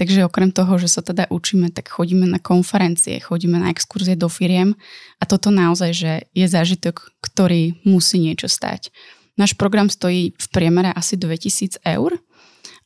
Takže 0.00 0.24
okrem 0.24 0.48
toho, 0.48 0.80
že 0.80 0.88
sa 0.88 1.04
teda 1.04 1.28
učíme, 1.28 1.68
tak 1.68 1.92
chodíme 1.92 2.24
na 2.24 2.40
konferencie, 2.40 3.20
chodíme 3.20 3.60
na 3.60 3.68
exkurzie 3.68 4.16
do 4.16 4.32
firiem 4.32 4.80
a 5.20 5.28
toto 5.28 5.52
naozaj, 5.52 5.90
že 5.92 6.12
je 6.32 6.48
zážitok, 6.48 7.12
ktorý 7.20 7.84
musí 7.84 8.16
niečo 8.16 8.48
stať. 8.48 8.88
Náš 9.36 9.60
program 9.60 9.92
stojí 9.92 10.32
v 10.32 10.46
priemere 10.48 10.88
asi 10.88 11.20
2000 11.20 11.84
eur 11.84 12.16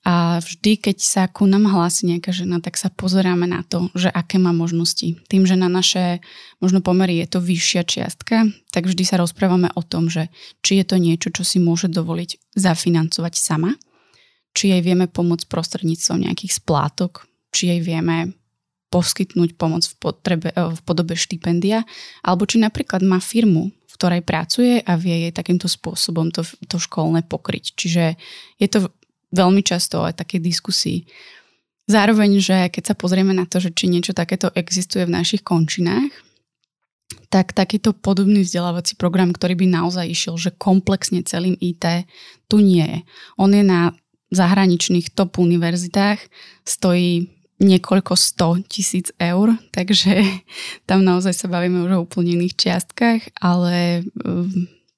a 0.07 0.39
vždy, 0.39 0.79
keď 0.79 1.03
sa 1.03 1.27
ku 1.27 1.51
nám 1.51 1.67
hlási 1.67 2.07
nejaká 2.07 2.31
žena, 2.31 2.63
tak 2.63 2.79
sa 2.79 2.95
pozeráme 2.95 3.51
na 3.51 3.67
to, 3.67 3.91
že 3.99 4.07
aké 4.07 4.39
má 4.39 4.55
možnosti. 4.55 5.19
Tým, 5.27 5.43
že 5.51 5.59
na 5.59 5.67
naše 5.67 6.23
možno 6.63 6.79
pomery 6.79 7.19
je 7.19 7.27
to 7.27 7.43
vyššia 7.43 7.83
čiastka, 7.83 8.47
tak 8.71 8.87
vždy 8.87 9.03
sa 9.03 9.19
rozprávame 9.19 9.67
o 9.75 9.83
tom, 9.83 10.07
že 10.07 10.31
či 10.63 10.79
je 10.79 10.87
to 10.87 11.03
niečo, 11.03 11.35
čo 11.35 11.43
si 11.43 11.59
môže 11.59 11.91
dovoliť 11.91 12.55
zafinancovať 12.55 13.35
sama, 13.35 13.75
či 14.55 14.71
jej 14.71 14.79
vieme 14.79 15.11
pomôcť 15.11 15.51
prostredníctvom 15.51 16.23
nejakých 16.23 16.55
splátok, 16.55 17.27
či 17.51 17.75
jej 17.75 17.83
vieme 17.83 18.39
poskytnúť 18.95 19.59
pomoc 19.59 19.91
v, 19.91 19.95
potrebe, 19.99 20.55
eh, 20.55 20.71
v 20.71 20.81
podobe 20.87 21.19
štipendia, 21.19 21.83
alebo 22.23 22.47
či 22.47 22.63
napríklad 22.63 23.03
má 23.03 23.19
firmu, 23.19 23.75
v 23.75 23.95
ktorej 23.99 24.23
pracuje 24.23 24.79
a 24.87 24.95
vie 24.95 25.27
jej 25.27 25.33
takýmto 25.35 25.67
spôsobom 25.67 26.31
to, 26.31 26.47
to 26.71 26.79
školné 26.79 27.27
pokryť. 27.27 27.75
Čiže 27.75 28.15
je 28.63 28.69
to 28.71 28.95
veľmi 29.35 29.63
často 29.63 30.05
aj 30.05 30.23
také 30.23 30.39
diskusii. 30.39 31.07
Zároveň, 31.87 32.43
že 32.43 32.67
keď 32.67 32.83
sa 32.83 32.95
pozrieme 32.99 33.31
na 33.31 33.47
to, 33.47 33.63
že 33.63 33.71
či 33.71 33.87
niečo 33.87 34.11
takéto 34.11 34.51
existuje 34.59 35.07
v 35.07 35.15
našich 35.15 35.47
končinách, 35.47 36.11
tak 37.31 37.55
takýto 37.55 37.95
podobný 37.95 38.43
vzdelávací 38.43 38.99
program, 38.99 39.31
ktorý 39.31 39.55
by 39.55 39.67
naozaj 39.71 40.07
išiel, 40.11 40.35
že 40.35 40.55
komplexne 40.55 41.23
celým 41.23 41.55
IT, 41.63 42.07
tu 42.51 42.59
nie 42.59 42.83
je. 42.83 42.99
On 43.39 43.51
je 43.51 43.63
na 43.63 43.95
zahraničných 44.35 45.15
top 45.15 45.39
univerzitách, 45.39 46.19
stojí 46.67 47.31
niekoľko 47.63 48.19
sto 48.19 48.59
tisíc 48.67 49.15
eur, 49.17 49.55
takže 49.71 50.21
tam 50.91 51.07
naozaj 51.07 51.33
sa 51.33 51.47
bavíme 51.47 51.87
už 51.87 51.91
o 51.97 52.03
úplne 52.05 52.37
iných 52.37 52.59
čiastkách, 52.59 53.39
ale 53.39 54.03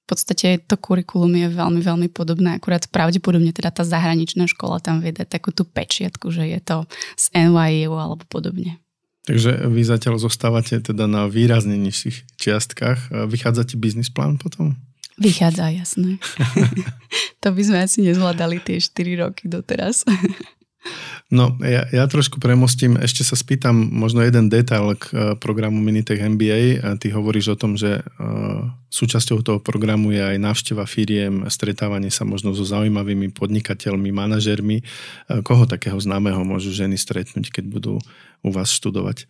podstate 0.09 0.65
to 0.65 0.75
kurikulum 0.81 1.37
je 1.37 1.49
veľmi, 1.53 1.85
veľmi 1.85 2.09
podobné, 2.09 2.57
akurát 2.57 2.88
pravdepodobne 2.88 3.53
teda 3.53 3.69
tá 3.69 3.85
zahraničná 3.85 4.49
škola 4.49 4.81
tam 4.81 5.05
vie 5.05 5.12
dať 5.12 5.29
takú 5.29 5.53
tú 5.53 5.69
pečiatku, 5.69 6.33
že 6.33 6.49
je 6.49 6.61
to 6.65 6.88
z 7.21 7.25
NYU 7.37 7.93
alebo 7.93 8.25
podobne. 8.25 8.81
Takže 9.29 9.69
vy 9.69 9.85
zatiaľ 9.85 10.17
zostávate 10.17 10.81
teda 10.81 11.05
na 11.05 11.29
výrazne 11.29 11.77
nižších 11.77 12.41
čiastkách. 12.41 13.29
Vychádza 13.29 13.69
ti 13.69 13.77
biznis 13.77 14.09
plán 14.09 14.41
potom? 14.41 14.81
Vychádza, 15.21 15.69
jasné. 15.69 16.17
to 17.45 17.53
by 17.53 17.62
sme 17.62 17.79
asi 17.85 18.00
nezvládali 18.09 18.65
tie 18.65 18.81
4 18.81 19.21
roky 19.21 19.45
doteraz. 19.45 20.09
No, 21.29 21.61
ja, 21.61 21.85
ja 21.93 22.09
trošku 22.09 22.41
premostím, 22.41 22.97
ešte 22.97 23.21
sa 23.21 23.37
spýtam 23.37 23.77
možno 23.77 24.25
jeden 24.25 24.49
detail 24.49 24.97
k 24.97 25.05
uh, 25.13 25.19
programu 25.37 25.77
Minitech 25.85 26.25
MBA. 26.25 26.81
A 26.81 26.97
ty 26.97 27.13
hovoríš 27.13 27.53
o 27.53 27.61
tom, 27.61 27.77
že 27.77 28.01
uh, 28.01 28.65
súčasťou 28.89 29.45
toho 29.45 29.59
programu 29.61 30.09
je 30.17 30.25
aj 30.25 30.41
návšteva 30.41 30.89
firiem, 30.89 31.45
stretávanie 31.53 32.09
sa 32.09 32.25
možno 32.25 32.57
so 32.57 32.65
zaujímavými 32.65 33.29
podnikateľmi, 33.37 34.09
manažermi. 34.09 34.81
Koho 35.45 35.69
takého 35.69 36.01
známeho 36.01 36.41
môžu 36.49 36.73
ženy 36.73 36.97
stretnúť, 36.97 37.53
keď 37.53 37.65
budú 37.69 37.95
u 38.41 38.49
vás 38.49 38.73
študovať? 38.73 39.29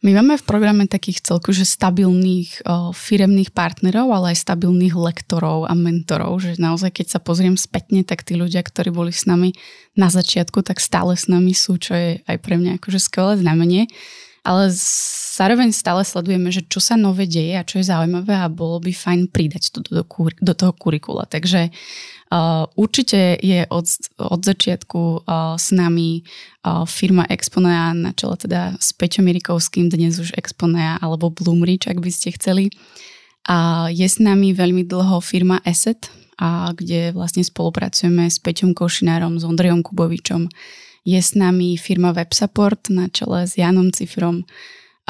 My 0.00 0.16
máme 0.16 0.40
v 0.40 0.48
programe 0.48 0.88
takých 0.88 1.20
celku, 1.20 1.52
že 1.52 1.68
stabilných 1.68 2.64
o, 2.64 2.96
firemných 2.96 3.52
partnerov, 3.52 4.08
ale 4.08 4.32
aj 4.32 4.48
stabilných 4.48 4.96
lektorov 4.96 5.68
a 5.68 5.76
mentorov, 5.76 6.40
že 6.40 6.56
naozaj 6.56 6.88
keď 6.96 7.06
sa 7.12 7.20
pozriem 7.20 7.60
spätne, 7.60 8.00
tak 8.00 8.24
tí 8.24 8.32
ľudia, 8.32 8.64
ktorí 8.64 8.88
boli 8.88 9.12
s 9.12 9.28
nami 9.28 9.52
na 9.92 10.08
začiatku, 10.08 10.64
tak 10.64 10.80
stále 10.80 11.20
s 11.20 11.28
nami 11.28 11.52
sú, 11.52 11.76
čo 11.76 11.92
je 11.92 12.24
aj 12.24 12.36
pre 12.40 12.56
mňa 12.56 12.80
akože 12.80 12.96
skvelé 12.96 13.44
znamenie. 13.44 13.92
Ale 14.40 14.72
zároveň 15.36 15.68
stále 15.68 16.00
sledujeme, 16.00 16.48
že 16.48 16.64
čo 16.64 16.80
sa 16.80 16.96
nové 16.96 17.28
deje 17.28 17.60
a 17.60 17.66
čo 17.68 17.76
je 17.76 17.92
zaujímavé 17.92 18.40
a 18.40 18.48
bolo 18.48 18.80
by 18.80 18.88
fajn 18.88 19.28
pridať 19.28 19.68
to 19.68 19.84
do, 19.84 20.00
do, 20.00 20.32
do 20.32 20.52
toho 20.56 20.72
kurikula. 20.72 21.28
Takže 21.28 21.68
určite 22.76 23.36
je 23.42 23.66
od, 23.70 23.86
od 24.18 24.40
začiatku 24.44 25.00
uh, 25.00 25.58
s 25.58 25.74
nami 25.74 26.22
uh, 26.22 26.86
firma 26.86 27.26
Exponea 27.26 27.90
na 27.94 28.14
čele 28.14 28.38
teda 28.38 28.78
s 28.78 28.94
Peťom 28.94 29.26
Mirikovským, 29.26 29.90
dnes 29.90 30.18
už 30.22 30.38
Exponea 30.38 31.02
alebo 31.02 31.34
Bloomreach, 31.34 31.90
ak 31.90 31.98
by 31.98 32.10
ste 32.10 32.30
chceli. 32.38 32.70
A 33.50 33.90
je 33.90 34.06
s 34.06 34.22
nami 34.22 34.54
veľmi 34.54 34.86
dlho 34.86 35.18
firma 35.18 35.58
Asset, 35.66 36.06
a 36.40 36.72
kde 36.72 37.12
vlastne 37.12 37.44
spolupracujeme 37.44 38.24
s 38.24 38.40
Peťom 38.40 38.72
Košinárom, 38.72 39.36
s 39.36 39.44
Ondrejom 39.44 39.84
Kubovičom. 39.84 40.48
Je 41.04 41.20
s 41.20 41.36
nami 41.36 41.76
firma 41.76 42.16
WebSupport 42.16 42.88
na 42.88 43.12
čele 43.12 43.44
s 43.44 43.60
Janom 43.60 43.92
Cifrom, 43.92 44.48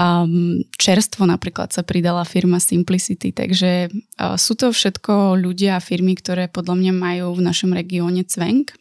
Um, 0.01 0.65
čerstvo 0.81 1.29
napríklad 1.29 1.77
sa 1.77 1.85
pridala 1.85 2.25
firma 2.25 2.57
Simplicity, 2.57 3.37
takže 3.37 3.93
uh, 3.93 4.41
sú 4.41 4.57
to 4.57 4.73
všetko 4.73 5.37
ľudia 5.37 5.77
a 5.77 5.85
firmy, 5.85 6.17
ktoré 6.17 6.49
podľa 6.49 6.81
mňa 6.81 6.93
majú 6.97 7.37
v 7.37 7.45
našom 7.45 7.77
regióne 7.77 8.25
cvenk. 8.25 8.73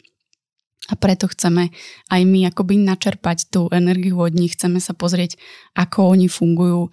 A 0.88 0.96
preto 0.96 1.28
chceme 1.28 1.76
aj 2.08 2.20
my 2.24 2.48
akoby 2.48 2.80
načerpať 2.80 3.52
tú 3.52 3.68
energiu 3.68 4.16
od 4.16 4.32
nich, 4.32 4.56
chceme 4.56 4.80
sa 4.80 4.96
pozrieť, 4.96 5.36
ako 5.76 6.16
oni 6.16 6.26
fungujú, 6.32 6.88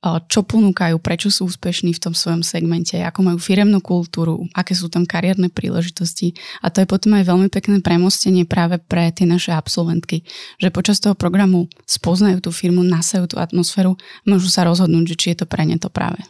čo 0.00 0.40
ponúkajú, 0.40 0.96
prečo 0.96 1.28
sú 1.28 1.44
úspešní 1.44 1.92
v 1.92 2.00
tom 2.00 2.14
svojom 2.16 2.40
segmente, 2.40 2.96
ako 2.96 3.20
majú 3.20 3.38
firemnú 3.38 3.84
kultúru, 3.84 4.48
aké 4.56 4.72
sú 4.72 4.88
tam 4.88 5.04
kariérne 5.04 5.52
príležitosti. 5.52 6.32
A 6.64 6.72
to 6.72 6.80
je 6.80 6.88
potom 6.88 7.20
aj 7.20 7.28
veľmi 7.28 7.52
pekné 7.52 7.84
premostenie 7.84 8.48
práve 8.48 8.80
pre 8.80 9.12
tie 9.12 9.28
naše 9.28 9.52
absolventky, 9.52 10.24
že 10.56 10.72
počas 10.72 11.04
toho 11.04 11.12
programu 11.12 11.68
spoznajú 11.84 12.40
tú 12.40 12.48
firmu, 12.48 12.80
nasajú 12.80 13.28
tú 13.28 13.36
atmosféru, 13.36 14.00
môžu 14.24 14.48
sa 14.48 14.64
rozhodnúť, 14.64 15.12
že 15.12 15.18
či 15.20 15.26
je 15.36 15.44
to 15.44 15.46
pre 15.46 15.68
ne 15.68 15.76
to 15.76 15.92
práve. 15.92 16.24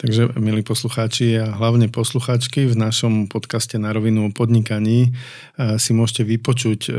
Takže, 0.00 0.32
milí 0.40 0.64
poslucháči 0.64 1.36
a 1.36 1.52
hlavne 1.52 1.92
poslucháčky, 1.92 2.64
v 2.64 2.80
našom 2.80 3.28
podcaste 3.28 3.76
na 3.76 3.92
rovinu 3.92 4.24
o 4.24 4.30
podnikaní 4.32 5.12
eh, 5.12 5.76
si 5.76 5.92
môžete 5.92 6.24
vypočuť 6.24 6.80
eh, 6.88 6.92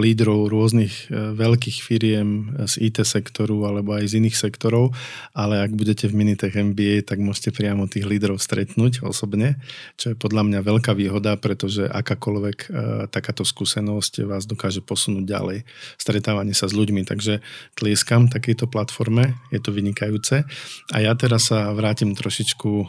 lídrov 0.00 0.48
rôznych 0.48 1.12
eh, 1.12 1.36
veľkých 1.36 1.78
firiem 1.84 2.56
z 2.64 2.80
IT 2.80 3.04
sektoru 3.04 3.68
alebo 3.68 3.92
aj 3.92 4.08
z 4.08 4.24
iných 4.24 4.40
sektorov, 4.40 4.96
ale 5.36 5.60
ak 5.60 5.76
budete 5.76 6.08
v 6.08 6.16
Minitech 6.16 6.56
MBA, 6.56 7.04
tak 7.04 7.20
môžete 7.20 7.52
priamo 7.52 7.84
tých 7.84 8.08
lídrov 8.08 8.40
stretnúť 8.40 9.04
osobne, 9.04 9.60
čo 10.00 10.12
je 10.12 10.16
podľa 10.16 10.48
mňa 10.48 10.60
veľká 10.64 10.96
výhoda, 10.96 11.36
pretože 11.36 11.92
akákoľvek 11.92 12.72
takáto 13.12 13.44
skúsenosť 13.44 14.24
vás 14.24 14.48
dokáže 14.48 14.80
posunúť 14.80 15.24
ďalej. 15.28 15.58
Stretávanie 16.00 16.56
sa 16.56 16.70
s 16.70 16.74
ľuďmi, 16.74 17.04
takže 17.04 17.44
tlieskam 17.76 18.32
takejto 18.32 18.64
platforme, 18.70 19.36
je 19.52 19.60
to 19.60 19.74
vynikajúce. 19.74 20.48
A 20.94 20.96
ja 21.04 21.12
teraz 21.12 21.52
sa 21.52 21.70
vrátim 21.76 22.16
trošku 22.16 22.29
trošičku 22.30 22.70
eh, 22.78 22.86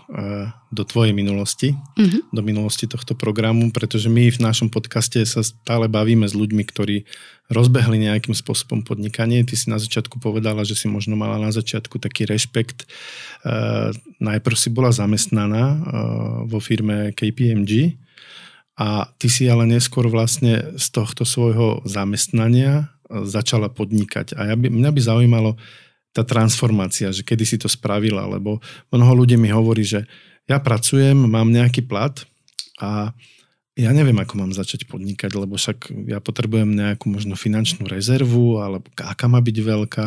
do 0.70 0.86
tvojej 0.86 1.18
minulosti, 1.18 1.74
mm-hmm. 1.74 2.30
do 2.30 2.42
minulosti 2.46 2.86
tohto 2.86 3.18
programu, 3.18 3.74
pretože 3.74 4.06
my 4.06 4.30
v 4.30 4.38
našom 4.38 4.70
podcaste 4.70 5.18
sa 5.26 5.42
stále 5.42 5.90
bavíme 5.90 6.30
s 6.30 6.38
ľuďmi, 6.38 6.62
ktorí 6.62 7.10
rozbehli 7.50 8.06
nejakým 8.06 8.38
spôsobom 8.38 8.86
podnikanie. 8.86 9.42
Ty 9.42 9.58
si 9.58 9.74
na 9.74 9.82
začiatku 9.82 10.22
povedala, 10.22 10.62
že 10.62 10.78
si 10.78 10.86
možno 10.86 11.18
mala 11.18 11.42
na 11.42 11.50
začiatku 11.50 11.98
taký 11.98 12.30
rešpekt. 12.30 12.86
Eh, 12.86 13.90
najprv 14.22 14.54
si 14.54 14.70
bola 14.70 14.94
zamestnaná 14.94 15.66
eh, 15.66 15.78
vo 16.46 16.62
firme 16.62 17.10
KPMG 17.18 17.98
a 18.78 19.10
ty 19.18 19.26
si 19.26 19.50
ale 19.50 19.66
neskôr 19.66 20.06
vlastne 20.06 20.78
z 20.78 20.86
tohto 20.94 21.26
svojho 21.26 21.82
zamestnania 21.90 22.94
začala 23.12 23.68
podnikať. 23.68 24.38
A 24.40 24.54
ja 24.54 24.56
by, 24.56 24.72
mňa 24.72 24.92
by 24.96 25.02
zaujímalo, 25.04 25.60
tá 26.12 26.28
transformácia, 26.28 27.12
že 27.16 27.24
kedy 27.24 27.44
si 27.48 27.58
to 27.60 27.72
spravila, 27.72 28.28
lebo 28.28 28.60
mnoho 28.92 29.24
ľudí 29.24 29.40
mi 29.40 29.48
hovorí, 29.52 29.84
že 29.88 30.04
ja 30.48 30.60
pracujem, 30.60 31.16
mám 31.16 31.48
nejaký 31.48 31.88
plat 31.88 32.20
a 32.84 33.16
ja 33.80 33.96
neviem, 33.96 34.20
ako 34.20 34.36
mám 34.36 34.52
začať 34.52 34.84
podnikať, 34.84 35.32
lebo 35.32 35.56
však 35.56 36.12
ja 36.12 36.20
potrebujem 36.20 36.76
nejakú 36.76 37.08
možno 37.08 37.40
finančnú 37.40 37.88
rezervu, 37.88 38.60
alebo 38.60 38.84
aká 39.00 39.32
má 39.32 39.40
byť 39.40 39.58
veľká. 39.64 40.06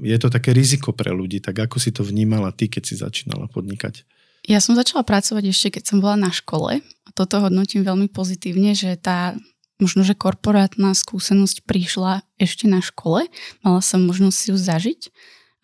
Je 0.00 0.16
to 0.16 0.32
také 0.32 0.56
riziko 0.56 0.96
pre 0.96 1.12
ľudí, 1.12 1.44
tak 1.44 1.60
ako 1.60 1.76
si 1.76 1.92
to 1.92 2.00
vnímala 2.00 2.50
ty, 2.56 2.72
keď 2.72 2.82
si 2.82 2.94
začínala 2.96 3.52
podnikať? 3.52 4.08
Ja 4.48 4.64
som 4.64 4.72
začala 4.72 5.04
pracovať 5.04 5.52
ešte, 5.52 5.76
keď 5.76 5.84
som 5.92 5.98
bola 6.00 6.16
na 6.16 6.32
škole 6.32 6.80
a 6.80 7.08
toto 7.12 7.44
hodnotím 7.44 7.84
veľmi 7.84 8.08
pozitívne, 8.08 8.72
že 8.72 8.96
tá 8.96 9.36
možno, 9.80 10.04
že 10.06 10.14
korporátna 10.14 10.92
skúsenosť 10.92 11.64
prišla 11.64 12.22
ešte 12.36 12.68
na 12.68 12.84
škole, 12.84 13.26
mala 13.64 13.80
som 13.80 14.04
možnosť 14.04 14.40
ju 14.52 14.56
zažiť 14.56 15.00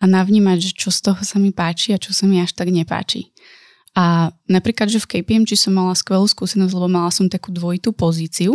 a 0.01 0.05
navnímať, 0.05 0.57
že 0.61 0.71
čo 0.77 0.89
z 0.93 1.09
toho 1.09 1.21
sa 1.21 1.37
mi 1.41 1.49
páči 1.53 1.93
a 1.93 2.01
čo 2.01 2.13
sa 2.13 2.29
mi 2.29 2.41
až 2.41 2.53
tak 2.53 2.69
nepáči. 2.69 3.33
A 3.97 4.29
napríklad, 4.45 4.93
že 4.93 5.01
v 5.01 5.09
KPMG 5.09 5.57
som 5.57 5.73
mala 5.73 5.97
skvelú 5.97 6.29
skúsenosť, 6.29 6.69
lebo 6.69 6.85
mala 6.85 7.09
som 7.09 7.25
takú 7.25 7.49
dvojitú 7.49 7.97
pozíciu. 7.97 8.53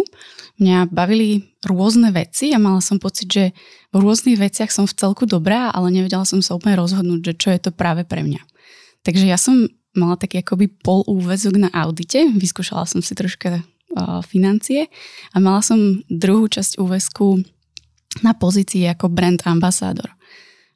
Mňa 0.62 0.86
bavili 0.86 1.50
rôzne 1.66 2.14
veci 2.14 2.54
a 2.54 2.62
mala 2.62 2.78
som 2.78 3.02
pocit, 3.02 3.26
že 3.26 3.44
v 3.90 3.96
rôznych 3.98 4.38
veciach 4.38 4.70
som 4.70 4.86
v 4.86 4.94
celku 4.94 5.26
dobrá, 5.26 5.74
ale 5.74 5.90
nevedela 5.90 6.22
som 6.22 6.38
sa 6.38 6.54
úplne 6.54 6.78
rozhodnúť, 6.78 7.20
že 7.26 7.34
čo 7.34 7.48
je 7.50 7.58
to 7.58 7.70
práve 7.74 8.06
pre 8.06 8.22
mňa. 8.22 8.38
Takže 9.02 9.26
ja 9.26 9.34
som 9.34 9.66
mala 9.98 10.14
taký 10.14 10.46
akoby 10.46 10.70
pol 10.70 11.02
úvezok 11.10 11.58
na 11.58 11.74
audite, 11.74 12.22
vyskúšala 12.38 12.86
som 12.86 13.02
si 13.02 13.10
troška 13.18 13.66
financie 14.24 14.88
a 15.32 15.36
mala 15.40 15.60
som 15.60 16.00
druhú 16.08 16.48
časť 16.48 16.80
úvesku 16.80 17.40
na 18.20 18.36
pozícii 18.36 18.84
ako 18.88 19.08
brand 19.08 19.40
ambasádor. 19.44 20.12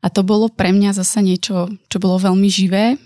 A 0.01 0.09
to 0.09 0.23
bolo 0.23 0.49
pre 0.49 0.73
mňa 0.73 0.97
zase 0.97 1.21
niečo, 1.25 1.69
čo 1.91 1.97
bolo 1.99 2.17
veľmi 2.21 2.49
živé, 2.49 2.97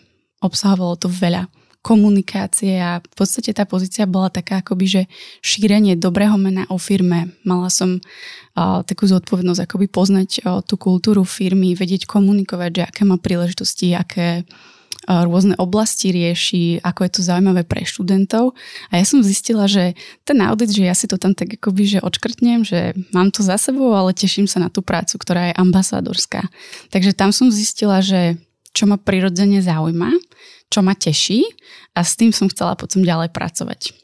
obsahovalo 0.43 0.95
to 1.01 1.09
veľa 1.09 1.49
komunikácie 1.81 2.77
a 2.77 3.01
v 3.01 3.15
podstate 3.17 3.57
tá 3.57 3.65
pozícia 3.65 4.05
bola 4.05 4.29
taká 4.29 4.61
akoby, 4.61 4.85
že 4.85 5.03
šírenie 5.41 5.97
dobrého 5.97 6.37
mena 6.37 6.69
o 6.69 6.77
firme. 6.77 7.33
Mala 7.41 7.73
som 7.73 7.97
uh, 7.97 8.85
takú 8.85 9.09
zodpovednosť 9.09 9.65
akoby 9.65 9.89
poznať 9.89 10.45
uh, 10.45 10.61
tú 10.61 10.77
kultúru 10.77 11.25
firmy, 11.25 11.73
vedieť 11.73 12.05
komunikovať, 12.05 12.71
že 12.77 12.83
aké 12.85 13.03
má 13.09 13.17
príležitosti, 13.17 13.97
aké 13.97 14.45
rôzne 15.09 15.57
oblasti 15.57 16.13
rieši, 16.13 16.85
ako 16.85 17.01
je 17.09 17.11
to 17.17 17.21
zaujímavé 17.25 17.65
pre 17.65 17.89
študentov. 17.89 18.53
A 18.93 19.01
ja 19.01 19.05
som 19.09 19.25
zistila, 19.25 19.65
že 19.65 19.97
ten 20.29 20.37
audit, 20.45 20.77
že 20.77 20.85
ja 20.85 20.93
si 20.93 21.09
to 21.09 21.17
tam 21.17 21.33
tak 21.33 21.57
akoby, 21.57 21.99
že 21.99 22.05
odškrtnem, 22.05 22.69
že 22.69 22.93
mám 23.17 23.33
to 23.33 23.41
za 23.41 23.57
sebou, 23.57 23.97
ale 23.97 24.13
teším 24.13 24.45
sa 24.45 24.61
na 24.61 24.69
tú 24.69 24.85
prácu, 24.85 25.17
ktorá 25.17 25.51
je 25.51 25.59
ambasádorská. 25.59 26.45
Takže 26.93 27.17
tam 27.17 27.33
som 27.33 27.49
zistila, 27.49 28.05
že 28.05 28.37
čo 28.77 28.85
ma 28.87 29.01
prirodzene 29.01 29.65
zaujíma, 29.65 30.13
čo 30.71 30.85
ma 30.85 30.95
teší 30.95 31.43
a 31.97 32.05
s 32.05 32.15
tým 32.15 32.31
som 32.31 32.47
chcela 32.53 32.77
potom 32.79 33.03
ďalej 33.03 33.33
pracovať. 33.35 33.97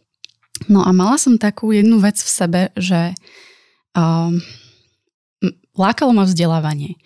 No 0.66 0.80
a 0.82 0.90
mala 0.96 1.20
som 1.20 1.36
takú 1.36 1.70
jednu 1.70 2.00
vec 2.00 2.16
v 2.16 2.30
sebe, 2.32 2.60
že 2.74 3.12
um, 3.92 4.40
lákalo 5.76 6.16
ma 6.16 6.24
vzdelávanie. 6.24 6.96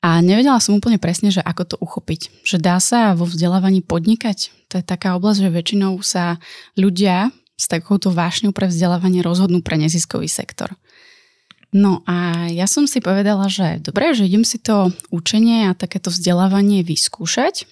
A 0.00 0.24
nevedela 0.24 0.56
som 0.64 0.80
úplne 0.80 0.96
presne, 0.96 1.28
že 1.28 1.44
ako 1.44 1.62
to 1.64 1.76
uchopiť. 1.76 2.44
Že 2.48 2.56
dá 2.56 2.80
sa 2.80 3.12
vo 3.12 3.28
vzdelávaní 3.28 3.84
podnikať. 3.84 4.48
To 4.72 4.80
je 4.80 4.84
taká 4.84 5.12
oblasť, 5.20 5.44
že 5.44 5.50
väčšinou 5.52 6.00
sa 6.00 6.40
ľudia 6.72 7.28
s 7.60 7.68
takouto 7.68 8.08
vášňou 8.08 8.56
pre 8.56 8.72
vzdelávanie 8.72 9.20
rozhodnú 9.20 9.60
pre 9.60 9.76
neziskový 9.76 10.32
sektor. 10.32 10.72
No 11.70 12.02
a 12.08 12.48
ja 12.50 12.64
som 12.64 12.88
si 12.88 12.98
povedala, 12.98 13.46
že 13.46 13.78
dobre, 13.78 14.16
že 14.16 14.26
idem 14.26 14.42
si 14.42 14.56
to 14.58 14.90
učenie 15.12 15.70
a 15.70 15.76
takéto 15.76 16.10
vzdelávanie 16.10 16.82
vyskúšať. 16.82 17.68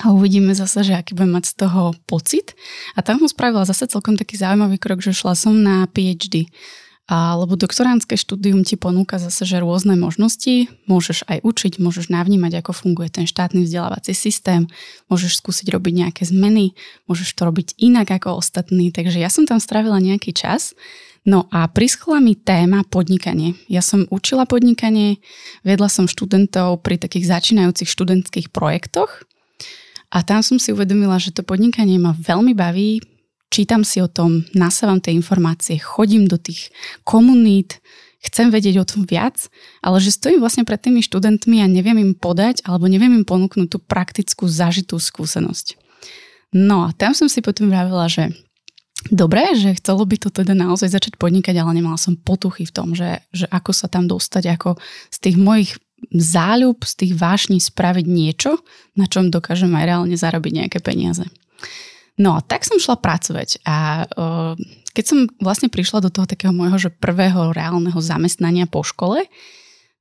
a 0.00 0.10
uvidíme 0.16 0.56
zase, 0.56 0.80
že 0.80 0.96
aký 0.96 1.12
budem 1.12 1.36
mať 1.36 1.44
z 1.52 1.54
toho 1.60 1.92
pocit. 2.08 2.56
A 2.96 3.04
tam 3.04 3.20
som 3.20 3.28
spravila 3.28 3.68
zase 3.68 3.86
celkom 3.86 4.16
taký 4.16 4.40
zaujímavý 4.40 4.80
krok, 4.80 5.04
že 5.04 5.12
šla 5.12 5.36
som 5.36 5.54
na 5.54 5.84
PhD. 5.92 6.48
Lebo 7.04 7.60
doktoránske 7.60 8.16
štúdium 8.16 8.64
ti 8.64 8.80
ponúka 8.80 9.20
zase, 9.20 9.44
že 9.44 9.60
rôzne 9.60 9.92
možnosti, 9.92 10.72
môžeš 10.88 11.28
aj 11.28 11.44
učiť, 11.44 11.72
môžeš 11.76 12.08
navnímať, 12.08 12.64
ako 12.64 12.72
funguje 12.72 13.12
ten 13.12 13.28
štátny 13.28 13.68
vzdelávací 13.68 14.16
systém, 14.16 14.64
môžeš 15.12 15.44
skúsiť 15.44 15.68
robiť 15.68 15.92
nejaké 16.00 16.22
zmeny, 16.24 16.72
môžeš 17.04 17.36
to 17.36 17.44
robiť 17.44 17.76
inak 17.76 18.08
ako 18.08 18.40
ostatní, 18.40 18.88
takže 18.88 19.20
ja 19.20 19.28
som 19.28 19.44
tam 19.44 19.60
strávila 19.60 20.00
nejaký 20.00 20.32
čas. 20.32 20.72
No 21.28 21.44
a 21.52 21.68
prischla 21.68 22.24
mi 22.24 22.40
téma 22.40 22.88
podnikanie. 22.88 23.56
Ja 23.68 23.84
som 23.84 24.08
učila 24.08 24.48
podnikanie, 24.48 25.20
vedla 25.60 25.92
som 25.92 26.08
študentov 26.08 26.80
pri 26.80 26.96
takých 26.96 27.28
začínajúcich 27.28 27.88
študentských 27.88 28.48
projektoch 28.48 29.28
a 30.08 30.24
tam 30.24 30.40
som 30.40 30.56
si 30.56 30.72
uvedomila, 30.72 31.20
že 31.20 31.36
to 31.36 31.44
podnikanie 31.44 32.00
ma 32.00 32.16
veľmi 32.16 32.56
baví, 32.56 33.13
čítam 33.54 33.86
si 33.86 34.02
o 34.02 34.10
tom, 34.10 34.42
nasávam 34.50 34.98
tie 34.98 35.14
informácie, 35.14 35.78
chodím 35.78 36.26
do 36.26 36.34
tých 36.34 36.74
komunít, 37.06 37.78
chcem 38.18 38.50
vedieť 38.50 38.82
o 38.82 38.88
tom 38.88 39.06
viac, 39.06 39.46
ale 39.78 40.02
že 40.02 40.10
stojím 40.10 40.42
vlastne 40.42 40.66
pred 40.66 40.82
tými 40.82 41.06
študentmi 41.06 41.62
a 41.62 41.70
neviem 41.70 42.02
im 42.02 42.12
podať 42.18 42.66
alebo 42.66 42.90
neviem 42.90 43.22
im 43.22 43.22
ponúknuť 43.22 43.68
tú 43.70 43.78
praktickú 43.78 44.50
zažitú 44.50 44.98
skúsenosť. 44.98 45.78
No 46.50 46.90
a 46.90 46.96
tam 46.98 47.14
som 47.14 47.30
si 47.30 47.38
potom 47.38 47.70
vravila, 47.70 48.10
že 48.10 48.34
Dobre, 49.12 49.52
že 49.52 49.76
chcelo 49.76 50.00
by 50.08 50.16
to 50.16 50.32
teda 50.32 50.56
naozaj 50.56 50.88
začať 50.88 51.20
podnikať, 51.20 51.60
ale 51.60 51.76
nemala 51.76 52.00
som 52.00 52.16
potuchy 52.16 52.64
v 52.64 52.72
tom, 52.72 52.96
že, 52.96 53.20
že 53.36 53.44
ako 53.52 53.76
sa 53.76 53.84
tam 53.84 54.08
dostať, 54.08 54.56
ako 54.56 54.80
z 55.12 55.18
tých 55.20 55.36
mojich 55.36 55.76
záľub, 56.08 56.80
z 56.80 57.04
tých 57.04 57.12
vášní 57.12 57.60
spraviť 57.60 58.06
niečo, 58.08 58.64
na 58.96 59.04
čom 59.04 59.28
dokážem 59.28 59.68
aj 59.76 59.84
reálne 59.84 60.16
zarobiť 60.16 60.52
nejaké 60.56 60.78
peniaze. 60.80 61.28
No, 62.14 62.38
tak 62.46 62.62
som 62.62 62.78
šla 62.78 62.94
pracovať 63.02 63.58
a 63.66 64.06
uh, 64.06 64.54
keď 64.94 65.04
som 65.04 65.18
vlastne 65.42 65.66
prišla 65.66 66.06
do 66.06 66.10
toho 66.14 66.30
takého 66.30 66.54
môjho 66.54 66.78
že 66.78 66.90
prvého 66.94 67.50
reálneho 67.50 67.98
zamestnania 67.98 68.70
po 68.70 68.86
škole, 68.86 69.26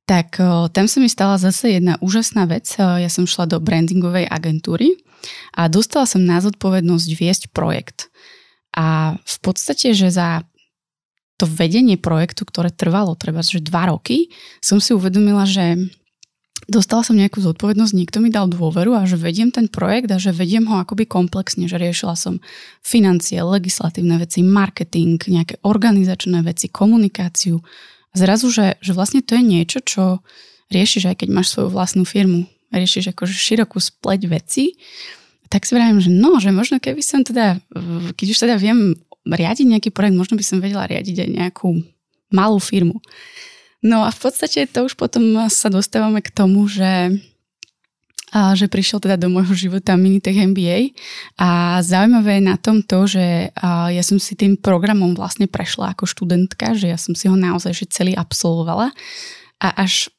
tak 0.05 0.37
uh, 0.37 0.69
tam 0.69 0.85
sa 0.85 1.01
mi 1.01 1.09
stala 1.09 1.41
zase 1.41 1.81
jedna 1.81 1.97
úžasná 2.05 2.45
vec. 2.45 2.69
Uh, 2.77 3.01
ja 3.01 3.09
som 3.09 3.25
šla 3.25 3.49
do 3.49 3.57
brandingovej 3.57 4.29
agentúry 4.29 4.93
a 5.57 5.65
dostala 5.65 6.05
som 6.05 6.21
na 6.21 6.37
zodpovednosť 6.37 7.09
viesť 7.17 7.43
projekt. 7.49 8.13
A 8.77 9.17
v 9.17 9.37
podstate, 9.41 9.97
že 9.97 10.13
za 10.13 10.45
to 11.41 11.49
vedenie 11.49 11.97
projektu, 11.97 12.45
ktoré 12.45 12.69
trvalo 12.69 13.17
treba, 13.17 13.41
že 13.41 13.57
dva 13.57 13.89
roky, 13.89 14.29
som 14.61 14.77
si 14.77 14.93
uvedomila, 14.93 15.49
že 15.49 15.89
dostala 16.67 17.03
som 17.03 17.17
nejakú 17.17 17.43
zodpovednosť, 17.43 17.93
niekto 17.95 18.17
mi 18.23 18.31
dal 18.31 18.47
dôveru 18.47 18.95
a 18.95 19.03
že 19.03 19.19
vediem 19.19 19.51
ten 19.51 19.67
projekt 19.67 20.11
a 20.11 20.21
že 20.21 20.31
vediem 20.31 20.67
ho 20.67 20.79
akoby 20.79 21.07
komplexne, 21.07 21.67
že 21.67 21.79
riešila 21.79 22.15
som 22.15 22.39
financie, 22.79 23.39
legislatívne 23.39 24.19
veci, 24.19 24.43
marketing, 24.45 25.19
nejaké 25.19 25.59
organizačné 25.63 26.39
veci, 26.43 26.71
komunikáciu. 26.71 27.59
Zrazu, 28.13 28.47
že, 28.53 28.77
že 28.79 28.93
vlastne 28.93 29.25
to 29.25 29.35
je 29.35 29.43
niečo, 29.43 29.79
čo 29.83 30.03
riešiš 30.69 31.09
aj 31.09 31.15
keď 31.25 31.29
máš 31.33 31.53
svoju 31.53 31.69
vlastnú 31.73 32.03
firmu. 32.05 32.45
Riešiš 32.73 33.13
akože 33.13 33.33
širokú 33.33 33.77
spleť 33.77 34.21
veci. 34.29 34.77
Tak 35.49 35.69
si 35.69 35.77
vravím, 35.77 36.01
že 36.01 36.09
no, 36.09 36.41
že 36.41 36.49
možno 36.49 36.81
keby 36.81 37.01
som 37.05 37.21
teda, 37.21 37.61
keď 38.17 38.27
už 38.33 38.37
teda 38.37 38.55
viem 38.57 38.97
riadiť 39.25 39.65
nejaký 39.69 39.89
projekt, 39.93 40.17
možno 40.17 40.35
by 40.35 40.45
som 40.45 40.57
vedela 40.59 40.89
riadiť 40.89 41.27
aj 41.27 41.29
nejakú 41.29 41.69
malú 42.33 42.57
firmu. 42.57 42.97
No 43.83 44.07
a 44.07 44.09
v 44.15 44.19
podstate 44.19 44.63
to 44.71 44.87
už 44.87 44.95
potom 44.95 45.35
sa 45.51 45.67
dostávame 45.67 46.23
k 46.23 46.31
tomu, 46.31 46.65
že 46.71 47.19
a 48.33 48.57
že 48.57 48.65
prišiel 48.65 48.97
teda 48.97 49.13
do 49.13 49.29
môjho 49.29 49.53
života 49.53 49.93
Minitech 49.93 50.33
MBA 50.33 50.97
a 51.37 51.77
zaujímavé 51.85 52.41
je 52.41 52.49
na 52.49 52.57
tom 52.57 52.81
to, 52.81 53.05
že 53.05 53.53
ja 53.93 54.01
som 54.01 54.17
si 54.17 54.33
tým 54.33 54.57
programom 54.57 55.13
vlastne 55.13 55.45
prešla 55.45 55.93
ako 55.93 56.09
študentka, 56.09 56.73
že 56.73 56.89
ja 56.89 56.97
som 56.97 57.13
si 57.13 57.29
ho 57.29 57.37
naozaj 57.37 57.77
že 57.77 57.93
celý 57.93 58.17
absolvovala 58.17 58.89
a 59.61 59.67
až 59.77 60.09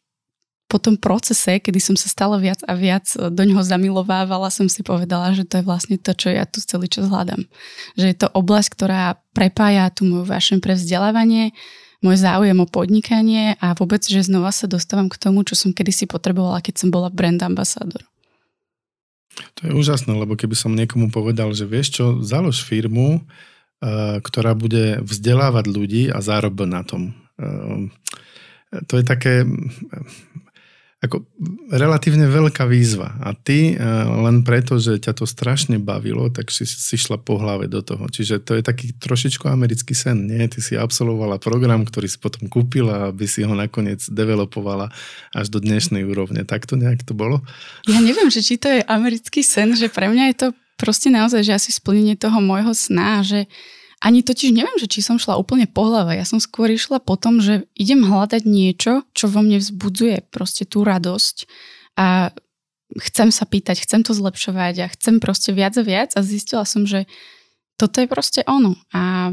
po 0.71 0.79
tom 0.79 0.95
procese, 0.95 1.59
kedy 1.59 1.83
som 1.83 1.99
sa 1.99 2.07
stále 2.07 2.39
viac 2.39 2.63
a 2.71 2.79
viac 2.79 3.11
do 3.19 3.43
ňoho 3.43 3.67
zamilovávala, 3.67 4.47
som 4.47 4.71
si 4.71 4.87
povedala, 4.87 5.35
že 5.35 5.43
to 5.43 5.59
je 5.59 5.67
vlastne 5.67 5.99
to, 5.99 6.15
čo 6.15 6.31
ja 6.31 6.47
tu 6.47 6.63
celý 6.63 6.87
čas 6.87 7.11
hľadám. 7.11 7.43
Že 7.99 8.07
je 8.15 8.17
to 8.17 8.29
oblasť, 8.31 8.69
ktorá 8.79 9.19
prepája 9.35 9.91
tú 9.91 10.07
moju 10.07 10.31
vašem 10.31 10.63
pre 10.63 10.79
vzdelávanie, 10.79 11.51
môj 12.05 12.21
záujem 12.21 12.55
o 12.61 12.69
podnikanie 12.69 13.57
a 13.65 13.73
vôbec, 13.73 14.05
že 14.05 14.21
znova 14.21 14.53
sa 14.53 14.69
dostávam 14.69 15.09
k 15.09 15.17
tomu, 15.17 15.41
čo 15.43 15.57
som 15.57 15.73
kedysi 15.73 16.05
potrebovala, 16.05 16.61
keď 16.61 16.85
som 16.85 16.89
bola 16.93 17.09
brand 17.09 17.41
ambasádor. 17.41 18.05
To 19.59 19.61
je 19.67 19.73
úžasné, 19.75 20.15
lebo 20.15 20.39
keby 20.39 20.55
som 20.55 20.77
niekomu 20.77 21.11
povedal, 21.11 21.51
že 21.57 21.67
vieš 21.67 21.99
čo, 21.99 22.07
založ 22.23 22.63
firmu, 22.63 23.25
eh, 23.83 24.21
ktorá 24.21 24.55
bude 24.55 25.03
vzdelávať 25.03 25.65
ľudí 25.67 26.03
a 26.13 26.21
zárob 26.23 26.63
na 26.69 26.87
tom. 26.87 27.17
Eh, 27.41 27.89
to 28.87 28.99
je 28.99 29.05
také 29.07 29.47
ako 31.05 31.29
relatívne 31.69 32.25
veľká 32.27 32.65
výzva. 32.65 33.13
A 33.21 33.37
ty 33.37 33.77
eh, 33.77 33.81
len 34.25 34.41
preto, 34.43 34.81
že 34.81 34.97
ťa 34.97 35.13
to 35.13 35.25
strašne 35.29 35.77
bavilo, 35.77 36.33
tak 36.33 36.49
si, 36.49 36.65
si 36.65 36.97
šla 36.97 37.21
po 37.21 37.37
hlave 37.37 37.69
do 37.69 37.85
toho. 37.85 38.09
Čiže 38.09 38.41
to 38.41 38.57
je 38.57 38.63
taký 38.65 38.97
trošičku 38.97 39.45
americký 39.47 39.93
sen, 39.93 40.25
nie? 40.25 40.49
Ty 40.49 40.61
si 40.65 40.75
absolvovala 40.75 41.37
program, 41.37 41.85
ktorý 41.85 42.09
si 42.09 42.17
potom 42.17 42.49
kúpila, 42.49 43.13
aby 43.13 43.29
si 43.29 43.45
ho 43.45 43.53
nakoniec 43.53 44.01
developovala 44.09 44.89
až 45.37 45.47
do 45.53 45.61
dnešnej 45.61 46.09
úrovne. 46.09 46.49
Tak 46.49 46.65
to 46.65 46.81
nejak 46.81 47.05
to 47.05 47.13
bolo? 47.13 47.45
Ja 47.85 48.01
neviem, 48.01 48.33
že 48.33 48.41
či 48.41 48.57
to 48.57 48.73
je 48.73 48.81
americký 48.89 49.45
sen, 49.45 49.77
že 49.77 49.93
pre 49.93 50.09
mňa 50.09 50.25
je 50.33 50.37
to 50.41 50.49
proste 50.81 51.13
naozaj, 51.13 51.47
že 51.47 51.55
asi 51.55 51.71
splnenie 51.71 52.19
toho 52.19 52.43
môjho 52.43 52.75
sna, 52.75 53.23
že 53.23 53.47
ani 54.05 54.21
totiž 54.21 54.53
neviem, 54.53 54.77
že 54.77 54.85
či 54.85 55.01
som 55.01 55.17
šla 55.17 55.41
úplne 55.41 55.65
po 55.65 55.89
hlave. 55.89 56.13
Ja 56.13 56.29
som 56.29 56.37
skôr 56.37 56.69
išla 56.69 57.01
po 57.01 57.17
tom, 57.17 57.41
že 57.41 57.65
idem 57.73 58.05
hľadať 58.05 58.45
niečo, 58.45 59.09
čo 59.17 59.33
vo 59.33 59.41
mne 59.41 59.57
vzbudzuje 59.65 60.29
proste 60.29 60.69
tú 60.69 60.85
radosť 60.85 61.49
a 61.97 62.29
chcem 63.01 63.33
sa 63.33 63.49
pýtať, 63.49 63.81
chcem 63.81 64.05
to 64.05 64.13
zlepšovať 64.13 64.75
a 64.85 64.93
chcem 64.93 65.25
proste 65.25 65.57
viac 65.57 65.73
a 65.81 65.83
viac 65.83 66.13
a 66.13 66.21
zistila 66.21 66.69
som, 66.69 66.85
že 66.85 67.09
toto 67.81 68.05
je 68.05 68.07
proste 68.07 68.45
ono. 68.45 68.77
A 68.93 69.33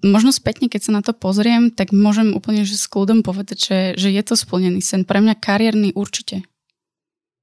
možno 0.00 0.32
spätne, 0.32 0.72
keď 0.72 0.80
sa 0.88 0.92
na 0.96 1.02
to 1.04 1.12
pozriem, 1.12 1.68
tak 1.68 1.92
môžem 1.92 2.32
úplne 2.32 2.64
že 2.64 2.80
s 2.80 2.88
kľudom 2.88 3.20
povedať, 3.20 3.58
že, 3.60 3.78
že 4.00 4.08
je 4.08 4.22
to 4.24 4.34
splnený 4.40 4.80
sen. 4.80 5.04
Pre 5.04 5.20
mňa 5.20 5.36
kariérny 5.36 5.92
určite. 5.92 6.48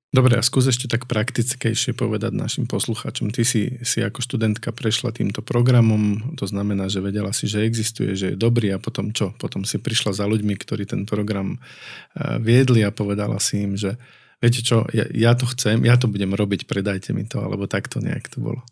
Dobre, 0.10 0.42
a 0.42 0.42
skús 0.42 0.66
ešte 0.66 0.90
tak 0.90 1.06
praktickejšie 1.06 1.94
povedať 1.94 2.34
našim 2.34 2.66
poslucháčom. 2.66 3.30
Ty 3.30 3.46
si, 3.46 3.78
si 3.86 4.02
ako 4.02 4.26
študentka 4.26 4.74
prešla 4.74 5.14
týmto 5.14 5.46
programom, 5.46 6.34
to 6.34 6.50
znamená, 6.50 6.90
že 6.90 6.98
vedela 6.98 7.30
si, 7.30 7.46
že 7.46 7.62
existuje, 7.62 8.18
že 8.18 8.34
je 8.34 8.38
dobrý 8.42 8.74
a 8.74 8.82
potom 8.82 9.14
čo? 9.14 9.38
Potom 9.38 9.62
si 9.70 9.78
prišla 9.78 10.18
za 10.18 10.26
ľuďmi, 10.26 10.58
ktorí 10.58 10.90
ten 10.90 11.06
program 11.06 11.62
eh, 11.62 12.42
viedli 12.42 12.82
a 12.82 12.90
povedala 12.90 13.38
si 13.38 13.62
im, 13.62 13.78
že 13.78 14.02
viete 14.42 14.66
čo, 14.66 14.90
ja, 14.90 15.06
ja 15.14 15.38
to 15.38 15.46
chcem, 15.54 15.86
ja 15.86 15.94
to 15.94 16.10
budem 16.10 16.34
robiť, 16.34 16.66
predajte 16.66 17.14
mi 17.14 17.30
to, 17.30 17.46
alebo 17.46 17.70
takto 17.70 18.02
nejak 18.02 18.34
to 18.34 18.42
bolo. 18.42 18.66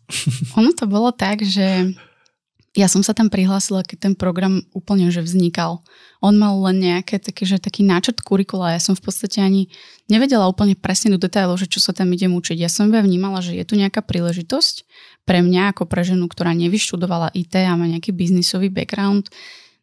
Ono 0.58 0.74
to 0.74 0.90
bolo 0.90 1.14
tak, 1.14 1.46
že 1.46 1.94
ja 2.76 2.86
som 2.86 3.00
sa 3.00 3.16
tam 3.16 3.32
prihlásila, 3.32 3.86
keď 3.86 4.10
ten 4.10 4.14
program 4.14 4.60
úplne 4.76 5.08
že 5.08 5.24
vznikal. 5.24 5.80
On 6.20 6.34
mal 6.36 6.52
len 6.68 6.84
nejaké 6.84 7.16
taký, 7.16 7.48
že 7.48 7.56
taký 7.56 7.80
náčrt 7.86 8.20
kurikula. 8.20 8.76
Ja 8.76 8.80
som 8.82 8.92
v 8.92 9.08
podstate 9.08 9.40
ani 9.40 9.72
nevedela 10.10 10.44
úplne 10.50 10.76
presne 10.76 11.16
do 11.16 11.18
detailov, 11.18 11.56
že 11.56 11.70
čo 11.70 11.80
sa 11.80 11.96
tam 11.96 12.12
idem 12.12 12.34
učiť. 12.36 12.60
Ja 12.60 12.68
som 12.68 12.92
iba 12.92 13.00
vnímala, 13.00 13.40
že 13.40 13.56
je 13.56 13.64
tu 13.64 13.74
nejaká 13.78 14.04
príležitosť 14.04 14.84
pre 15.24 15.40
mňa 15.40 15.76
ako 15.76 15.88
pre 15.88 16.04
ženu, 16.04 16.28
ktorá 16.28 16.52
nevyštudovala 16.52 17.32
IT 17.32 17.56
a 17.56 17.76
má 17.76 17.88
nejaký 17.88 18.12
biznisový 18.12 18.68
background, 18.68 19.28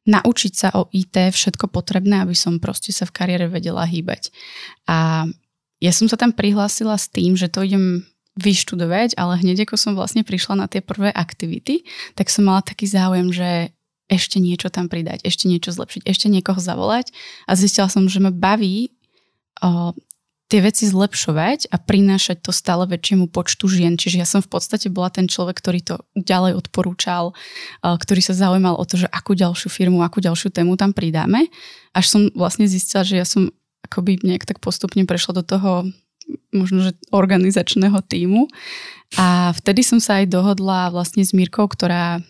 naučiť 0.06 0.54
sa 0.54 0.70
o 0.78 0.90
IT 0.94 1.34
všetko 1.34 1.70
potrebné, 1.74 2.22
aby 2.22 2.38
som 2.38 2.62
proste 2.62 2.94
sa 2.94 3.10
v 3.10 3.14
kariére 3.14 3.50
vedela 3.50 3.86
hýbať. 3.86 4.30
A 4.86 5.26
ja 5.82 5.92
som 5.92 6.06
sa 6.10 6.18
tam 6.18 6.32
prihlásila 6.32 6.96
s 6.96 7.10
tým, 7.10 7.34
že 7.38 7.50
to 7.50 7.66
idem 7.66 8.06
vyštudovať, 8.36 9.16
ale 9.16 9.40
hneď 9.40 9.64
ako 9.64 9.76
som 9.80 9.92
vlastne 9.96 10.28
prišla 10.28 10.60
na 10.60 10.68
tie 10.68 10.84
prvé 10.84 11.12
aktivity, 11.12 11.88
tak 12.20 12.28
som 12.28 12.48
mala 12.48 12.60
taký 12.60 12.84
záujem, 12.84 13.32
že 13.32 13.72
ešte 14.12 14.38
niečo 14.38 14.70
tam 14.70 14.86
pridať, 14.92 15.26
ešte 15.26 15.50
niečo 15.50 15.74
zlepšiť, 15.74 16.06
ešte 16.06 16.28
niekoho 16.30 16.62
zavolať 16.62 17.10
a 17.50 17.58
zistila 17.58 17.90
som, 17.90 18.06
že 18.06 18.22
ma 18.22 18.30
baví 18.30 18.94
o, 19.66 19.98
tie 20.46 20.62
veci 20.62 20.86
zlepšovať 20.86 21.74
a 21.74 21.82
prinášať 21.82 22.46
to 22.46 22.54
stále 22.54 22.86
väčšiemu 22.86 23.34
počtu 23.34 23.66
žien. 23.66 23.98
Čiže 23.98 24.18
ja 24.22 24.28
som 24.30 24.46
v 24.46 24.52
podstate 24.54 24.94
bola 24.94 25.10
ten 25.10 25.26
človek, 25.26 25.58
ktorý 25.58 25.80
to 25.82 25.96
ďalej 26.14 26.54
odporúčal, 26.54 27.34
ktorý 27.82 28.22
sa 28.22 28.38
zaujímal 28.38 28.78
o 28.78 28.86
to, 28.86 29.02
že 29.02 29.10
akú 29.10 29.34
ďalšiu 29.34 29.74
firmu, 29.74 30.06
akú 30.06 30.22
ďalšiu 30.22 30.54
tému 30.54 30.78
tam 30.78 30.94
pridáme. 30.94 31.50
Až 31.98 32.06
som 32.14 32.22
vlastne 32.38 32.70
zistila, 32.70 33.02
že 33.02 33.18
ja 33.18 33.26
som 33.26 33.50
akoby 33.90 34.22
nejak 34.22 34.46
tak 34.46 34.62
postupne 34.62 35.02
prešla 35.10 35.42
do 35.42 35.44
toho 35.46 35.72
možno, 36.50 36.90
že 36.90 36.92
organizačného 37.12 38.00
týmu. 38.06 38.48
A 39.20 39.54
vtedy 39.54 39.86
som 39.86 40.02
sa 40.02 40.24
aj 40.24 40.32
dohodla 40.32 40.90
vlastne 40.90 41.22
s 41.22 41.36
Mírkou, 41.36 41.70
ktorá 41.70 42.24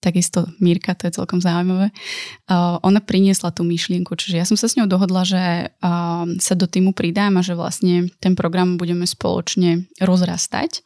takisto 0.00 0.48
Mírka, 0.58 0.96
to 0.96 1.06
je 1.06 1.16
celkom 1.20 1.44
zaujímavé, 1.44 1.92
uh, 1.92 2.80
ona 2.80 3.04
priniesla 3.04 3.52
tú 3.52 3.68
myšlienku, 3.68 4.16
čiže 4.16 4.40
ja 4.40 4.48
som 4.48 4.56
sa 4.56 4.64
s 4.64 4.80
ňou 4.80 4.88
dohodla, 4.88 5.28
že 5.28 5.44
uh, 5.68 6.24
sa 6.40 6.54
do 6.56 6.64
týmu 6.64 6.96
pridám 6.96 7.36
a 7.36 7.44
že 7.44 7.52
vlastne 7.52 8.08
ten 8.16 8.32
program 8.32 8.80
budeme 8.80 9.04
spoločne 9.04 9.92
rozrastať. 10.00 10.80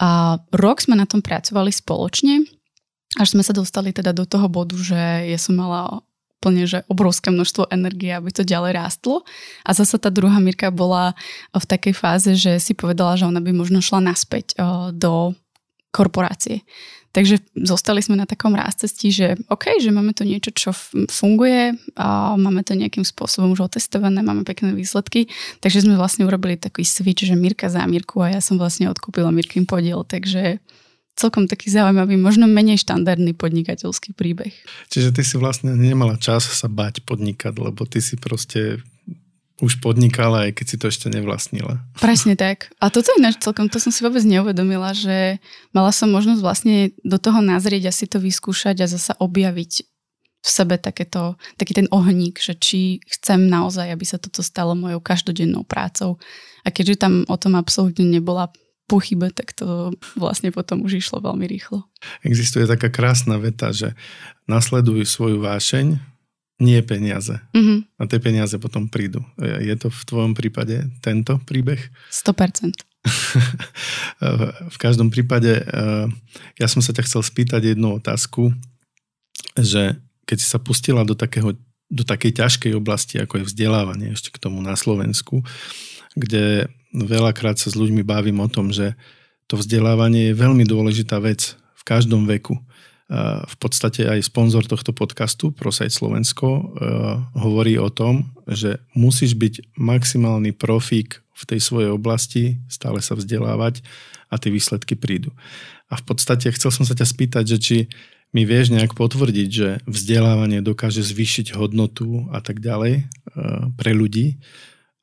A 0.00 0.40
rok 0.48 0.80
sme 0.80 0.96
na 0.96 1.04
tom 1.04 1.20
pracovali 1.20 1.68
spoločne, 1.68 2.48
až 3.20 3.36
sme 3.36 3.44
sa 3.44 3.52
dostali 3.52 3.92
teda 3.92 4.16
do 4.16 4.24
toho 4.24 4.48
bodu, 4.48 4.76
že 4.80 5.28
ja 5.28 5.36
som 5.36 5.60
mala 5.60 6.00
úplne, 6.38 6.70
že 6.70 6.86
obrovské 6.86 7.34
množstvo 7.34 7.66
energie, 7.74 8.14
aby 8.14 8.30
to 8.30 8.46
ďalej 8.46 8.78
rástlo. 8.78 9.26
A 9.66 9.74
zase 9.74 9.98
tá 9.98 10.06
druhá 10.06 10.38
Mirka 10.38 10.70
bola 10.70 11.18
v 11.50 11.66
takej 11.66 11.94
fáze, 11.98 12.30
že 12.38 12.62
si 12.62 12.78
povedala, 12.78 13.18
že 13.18 13.26
ona 13.26 13.42
by 13.42 13.50
možno 13.50 13.82
šla 13.82 14.14
naspäť 14.14 14.54
do 14.94 15.34
korporácie. 15.90 16.62
Takže 17.10 17.42
zostali 17.58 18.04
sme 18.04 18.20
na 18.20 18.28
takom 18.28 18.54
rázcestí, 18.54 19.10
že 19.10 19.34
OK, 19.50 19.82
že 19.82 19.90
máme 19.90 20.14
tu 20.14 20.22
niečo, 20.22 20.54
čo 20.54 20.70
funguje 21.10 21.74
a 21.98 22.38
máme 22.38 22.62
to 22.62 22.78
nejakým 22.78 23.02
spôsobom 23.02 23.58
už 23.58 23.66
otestované, 23.66 24.22
máme 24.22 24.46
pekné 24.46 24.76
výsledky, 24.76 25.26
takže 25.58 25.88
sme 25.88 25.98
vlastne 25.98 26.28
urobili 26.28 26.54
taký 26.54 26.86
switch, 26.86 27.26
že 27.26 27.34
Mirka 27.34 27.66
za 27.66 27.82
Mirku 27.88 28.22
a 28.22 28.38
ja 28.38 28.40
som 28.44 28.60
vlastne 28.60 28.86
odkúpila 28.92 29.34
Mirkin 29.34 29.66
podiel, 29.66 30.06
takže 30.06 30.62
celkom 31.18 31.50
taký 31.50 31.74
zaujímavý, 31.74 32.14
možno 32.14 32.46
menej 32.46 32.78
štandardný 32.78 33.34
podnikateľský 33.34 34.14
príbeh. 34.14 34.54
Čiže 34.88 35.10
ty 35.10 35.26
si 35.26 35.34
vlastne 35.34 35.74
nemala 35.74 36.14
čas 36.14 36.46
sa 36.46 36.70
bať 36.70 37.02
podnikať, 37.02 37.58
lebo 37.58 37.82
ty 37.84 37.98
si 37.98 38.14
proste 38.14 38.78
už 39.58 39.82
podnikala, 39.82 40.46
aj 40.46 40.62
keď 40.62 40.66
si 40.70 40.76
to 40.78 40.86
ešte 40.86 41.06
nevlastnila. 41.10 41.82
Presne 41.98 42.38
tak. 42.38 42.70
A 42.78 42.94
toto 42.94 43.10
je 43.10 43.18
celkom, 43.42 43.66
to 43.66 43.82
som 43.82 43.90
si 43.90 44.06
vôbec 44.06 44.22
neuvedomila, 44.22 44.94
že 44.94 45.42
mala 45.74 45.90
som 45.90 46.06
možnosť 46.14 46.40
vlastne 46.40 46.76
do 47.02 47.18
toho 47.18 47.42
nazrieť 47.42 47.90
a 47.90 47.96
si 47.96 48.06
to 48.06 48.22
vyskúšať 48.22 48.86
a 48.86 48.90
zasa 48.90 49.18
objaviť 49.18 49.72
v 50.38 50.48
sebe 50.48 50.78
takéto, 50.78 51.34
taký 51.58 51.74
ten 51.74 51.90
ohník, 51.90 52.38
že 52.38 52.54
či 52.54 53.02
chcem 53.10 53.50
naozaj, 53.50 53.90
aby 53.90 54.06
sa 54.06 54.22
toto 54.22 54.46
stalo 54.46 54.78
mojou 54.78 55.02
každodennou 55.02 55.66
prácou. 55.66 56.22
A 56.62 56.70
keďže 56.70 57.02
tam 57.02 57.26
o 57.26 57.34
tom 57.34 57.58
absolútne 57.58 58.06
nebola 58.06 58.54
pochybe, 58.88 59.28
tak 59.30 59.52
to 59.52 59.92
vlastne 60.16 60.48
potom 60.48 60.82
už 60.82 61.04
išlo 61.04 61.20
veľmi 61.20 61.44
rýchlo. 61.44 61.84
Existuje 62.24 62.64
taká 62.64 62.88
krásna 62.88 63.36
veta, 63.36 63.68
že 63.70 63.92
nasleduj 64.48 65.04
svoju 65.04 65.44
vášeň, 65.44 66.00
nie 66.58 66.80
peniaze. 66.82 67.38
Mm-hmm. 67.54 67.78
A 68.00 68.02
tie 68.10 68.18
peniaze 68.18 68.56
potom 68.58 68.90
prídu. 68.90 69.22
Je 69.38 69.76
to 69.78 69.94
v 69.94 70.02
tvojom 70.08 70.32
prípade 70.34 70.90
tento 71.04 71.38
príbeh? 71.46 71.78
100%. 72.10 72.88
v 74.74 74.78
každom 74.80 75.14
prípade 75.14 75.62
eh, 75.62 76.06
ja 76.58 76.66
som 76.66 76.82
sa 76.82 76.90
ťa 76.90 77.06
chcel 77.06 77.22
spýtať 77.22 77.72
jednu 77.72 78.02
otázku, 78.02 78.50
že 79.54 80.02
keď 80.26 80.36
si 80.42 80.46
sa 80.50 80.58
pustila 80.58 81.06
do, 81.06 81.14
takého, 81.14 81.54
do 81.88 82.02
takej 82.02 82.42
ťažkej 82.42 82.72
oblasti, 82.74 83.22
ako 83.22 83.40
je 83.40 83.48
vzdelávanie 83.48 84.12
ešte 84.12 84.34
k 84.34 84.42
tomu 84.42 84.60
na 84.60 84.74
Slovensku, 84.74 85.46
kde 86.18 86.68
veľakrát 86.94 87.60
sa 87.60 87.68
s 87.68 87.76
ľuďmi 87.76 88.02
bavím 88.04 88.40
o 88.40 88.48
tom, 88.48 88.72
že 88.72 88.96
to 89.48 89.56
vzdelávanie 89.56 90.32
je 90.32 90.38
veľmi 90.40 90.64
dôležitá 90.68 91.20
vec 91.24 91.56
v 91.76 91.82
každom 91.84 92.28
veku. 92.28 92.60
V 93.48 93.56
podstate 93.56 94.04
aj 94.04 94.28
sponzor 94.28 94.68
tohto 94.68 94.92
podcastu, 94.92 95.48
ProSite 95.48 95.96
Slovensko, 95.96 96.76
hovorí 97.32 97.80
o 97.80 97.88
tom, 97.88 98.36
že 98.44 98.84
musíš 98.92 99.32
byť 99.32 99.72
maximálny 99.80 100.52
profík 100.52 101.24
v 101.32 101.42
tej 101.48 101.60
svojej 101.64 101.88
oblasti, 101.88 102.60
stále 102.68 103.00
sa 103.00 103.16
vzdelávať 103.16 103.80
a 104.28 104.36
tie 104.36 104.52
výsledky 104.52 104.92
prídu. 104.92 105.32
A 105.88 105.96
v 105.96 106.04
podstate 106.04 106.52
chcel 106.52 106.68
som 106.68 106.84
sa 106.84 106.92
ťa 106.92 107.08
spýtať, 107.08 107.44
že 107.56 107.58
či 107.58 107.76
mi 108.36 108.44
vieš 108.44 108.68
nejak 108.76 108.92
potvrdiť, 108.92 109.48
že 109.48 109.80
vzdelávanie 109.88 110.60
dokáže 110.60 111.00
zvýšiť 111.00 111.56
hodnotu 111.56 112.28
a 112.28 112.44
tak 112.44 112.60
ďalej 112.60 113.08
pre 113.80 113.96
ľudí 113.96 114.36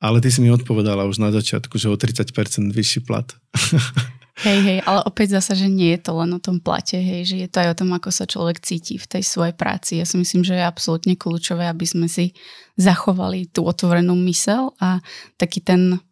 ale 0.00 0.20
ty 0.20 0.28
si 0.28 0.44
mi 0.44 0.52
odpovedala 0.52 1.08
už 1.08 1.18
na 1.22 1.32
začiatku, 1.32 1.80
že 1.80 1.88
o 1.88 1.96
30% 1.96 2.32
vyšší 2.72 3.00
plat. 3.04 3.26
Hej, 4.36 4.60
hej, 4.60 4.78
ale 4.84 5.00
opäť 5.08 5.40
zasa, 5.40 5.56
že 5.56 5.64
nie 5.64 5.96
je 5.96 6.00
to 6.04 6.12
len 6.12 6.28
o 6.36 6.36
tom 6.36 6.60
plate, 6.60 7.00
hej, 7.00 7.24
že 7.24 7.36
je 7.40 7.48
to 7.48 7.56
aj 7.56 7.72
o 7.72 7.78
tom, 7.80 7.96
ako 7.96 8.12
sa 8.12 8.28
človek 8.28 8.60
cíti 8.60 9.00
v 9.00 9.08
tej 9.08 9.24
svojej 9.24 9.56
práci. 9.56 9.96
Ja 9.96 10.04
si 10.04 10.20
myslím, 10.20 10.44
že 10.44 10.60
je 10.60 10.60
absolútne 10.60 11.16
kľúčové, 11.16 11.64
aby 11.64 11.88
sme 11.88 12.04
si 12.04 12.36
zachovali 12.76 13.48
tú 13.48 13.64
otvorenú 13.64 14.12
mysel 14.28 14.76
a 14.76 15.00
taký 15.40 15.64
ten 15.64 16.04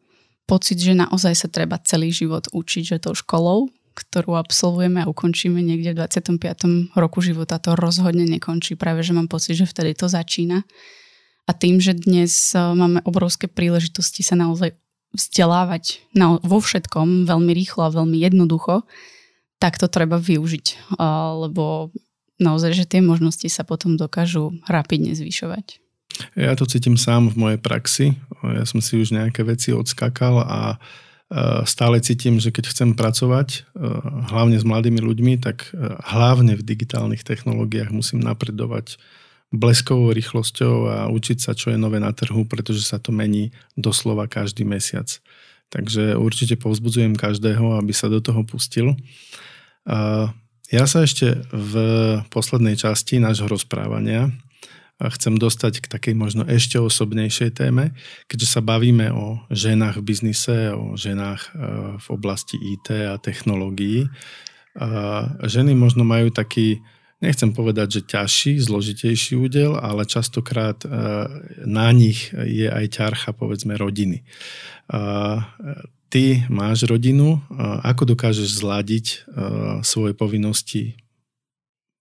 pocit, 0.48 0.80
že 0.80 0.96
naozaj 0.96 1.36
sa 1.36 1.48
treba 1.52 1.76
celý 1.84 2.16
život 2.16 2.48
učiť, 2.48 2.96
že 2.96 3.04
tou 3.04 3.12
školou, 3.12 3.68
ktorú 3.92 4.40
absolvujeme 4.40 5.04
a 5.04 5.10
ukončíme 5.12 5.60
niekde 5.60 5.92
v 5.92 6.08
25. 6.08 6.96
roku 6.96 7.20
života, 7.20 7.60
to 7.60 7.76
rozhodne 7.76 8.24
nekončí. 8.24 8.72
Práve, 8.72 9.04
že 9.04 9.12
mám 9.12 9.28
pocit, 9.28 9.52
že 9.52 9.68
vtedy 9.68 9.92
to 9.92 10.08
začína. 10.08 10.64
A 11.44 11.52
tým, 11.52 11.76
že 11.76 11.92
dnes 11.92 12.52
e, 12.52 12.58
máme 12.58 13.04
obrovské 13.04 13.46
príležitosti 13.46 14.24
sa 14.24 14.36
naozaj 14.36 14.72
vzdelávať 15.14 16.02
na, 16.16 16.40
vo 16.42 16.58
všetkom 16.58 17.28
veľmi 17.28 17.52
rýchlo 17.54 17.86
a 17.86 17.94
veľmi 17.94 18.18
jednoducho, 18.18 18.82
tak 19.62 19.78
to 19.78 19.86
treba 19.86 20.18
využiť, 20.18 20.98
lebo 21.46 21.94
naozaj, 22.42 22.74
že 22.74 22.84
tie 22.90 23.00
možnosti 23.00 23.46
sa 23.46 23.62
potom 23.62 23.94
dokážu 23.94 24.50
rapidne 24.66 25.14
zvyšovať. 25.14 25.78
Ja 26.34 26.58
to 26.58 26.66
cítim 26.66 26.98
sám 26.98 27.30
v 27.30 27.38
mojej 27.38 27.60
praxi. 27.62 28.18
Ja 28.42 28.66
som 28.66 28.82
si 28.82 28.98
už 28.98 29.14
nejaké 29.14 29.46
veci 29.46 29.70
odskakal 29.70 30.42
a 30.42 30.60
e, 30.74 30.76
stále 31.66 32.02
cítim, 32.02 32.42
že 32.42 32.50
keď 32.50 32.74
chcem 32.74 32.90
pracovať, 32.98 33.48
e, 33.54 33.58
hlavne 34.34 34.58
s 34.58 34.66
mladými 34.66 34.98
ľuďmi, 34.98 35.38
tak 35.38 35.70
hlavne 36.10 36.58
v 36.58 36.66
digitálnych 36.66 37.22
technológiách 37.22 37.94
musím 37.94 38.18
napredovať 38.18 38.98
bleskovou 39.54 40.10
rýchlosťou 40.10 40.74
a 40.90 40.98
učiť 41.08 41.38
sa, 41.38 41.54
čo 41.54 41.70
je 41.70 41.78
nové 41.78 42.02
na 42.02 42.10
trhu, 42.10 42.42
pretože 42.44 42.82
sa 42.82 42.98
to 42.98 43.14
mení 43.14 43.54
doslova 43.78 44.26
každý 44.26 44.66
mesiac. 44.66 45.06
Takže 45.70 46.18
určite 46.18 46.58
povzbudzujem 46.58 47.14
každého, 47.14 47.78
aby 47.78 47.92
sa 47.94 48.10
do 48.10 48.18
toho 48.18 48.42
pustil. 48.42 48.98
Ja 50.70 50.84
sa 50.90 51.06
ešte 51.06 51.46
v 51.50 51.74
poslednej 52.34 52.74
časti 52.74 53.22
nášho 53.22 53.46
rozprávania 53.46 54.34
chcem 55.02 55.34
dostať 55.34 55.82
k 55.82 55.90
takej 55.90 56.14
možno 56.14 56.46
ešte 56.46 56.78
osobnejšej 56.78 57.50
téme, 57.58 57.92
keďže 58.30 58.58
sa 58.58 58.60
bavíme 58.62 59.10
o 59.10 59.42
ženách 59.50 59.98
v 60.00 60.06
biznise, 60.06 60.70
o 60.70 60.94
ženách 60.94 61.42
e, 61.42 61.50
v 61.98 62.06
oblasti 62.14 62.56
IT 62.56 62.88
a 63.10 63.18
technológií. 63.18 64.06
Ženy 65.42 65.78
možno 65.78 66.02
majú 66.02 66.34
taký 66.34 66.82
nechcem 67.24 67.56
povedať, 67.56 68.00
že 68.00 68.06
ťažší, 68.06 68.60
zložitejší 68.60 69.40
údel, 69.40 69.80
ale 69.80 70.04
častokrát 70.04 70.84
e, 70.84 70.88
na 71.64 71.88
nich 71.96 72.28
je 72.36 72.68
aj 72.68 73.00
ťarcha, 73.00 73.32
povedzme, 73.32 73.80
rodiny. 73.80 74.20
Ty 76.12 76.24
máš 76.46 76.86
rodinu, 76.86 77.42
ako 77.82 78.14
dokážeš 78.14 78.62
zladiť 78.62 79.06
e, 79.10 79.16
svoje 79.82 80.14
povinnosti, 80.14 80.94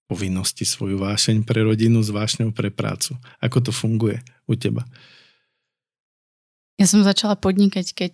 povinnosti, 0.05 0.67
svoju 0.69 1.01
vášeň 1.01 1.41
pre 1.47 1.65
rodinu 1.65 2.03
s 2.03 2.13
vášňou 2.13 2.53
pre 2.53 2.69
prácu? 2.69 3.17
Ako 3.41 3.63
to 3.63 3.71
funguje 3.73 4.21
u 4.45 4.53
teba? 4.53 4.85
Ja 6.77 6.85
som 6.85 7.01
začala 7.01 7.39
podnikať, 7.39 7.95
keď 7.95 8.13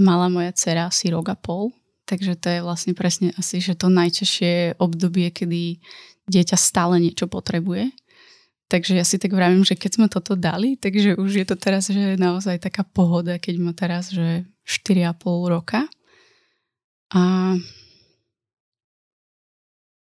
mala 0.00 0.32
moja 0.32 0.54
dcera 0.54 0.88
asi 0.88 1.12
rok 1.12 1.28
a 1.28 1.36
pol, 1.36 1.76
takže 2.08 2.38
to 2.40 2.48
je 2.48 2.60
vlastne 2.64 2.96
presne 2.96 3.36
asi, 3.36 3.60
že 3.60 3.76
to 3.76 3.92
najťažšie 3.92 4.80
obdobie, 4.80 5.28
kedy 5.28 5.84
dieťa 6.28 6.56
stále 6.60 7.00
niečo 7.00 7.26
potrebuje. 7.26 7.90
Takže 8.68 9.00
ja 9.00 9.04
si 9.04 9.16
tak 9.16 9.32
vravím, 9.32 9.64
že 9.64 9.80
keď 9.80 9.90
sme 9.96 10.06
toto 10.12 10.36
dali, 10.36 10.76
takže 10.76 11.16
už 11.16 11.40
je 11.40 11.46
to 11.48 11.56
teraz 11.56 11.88
že 11.88 12.20
naozaj 12.20 12.60
taká 12.60 12.84
pohoda, 12.84 13.40
keď 13.40 13.54
má 13.56 13.72
teraz 13.72 14.12
že 14.12 14.44
4,5 14.68 15.24
roka. 15.48 15.88
A 17.16 17.56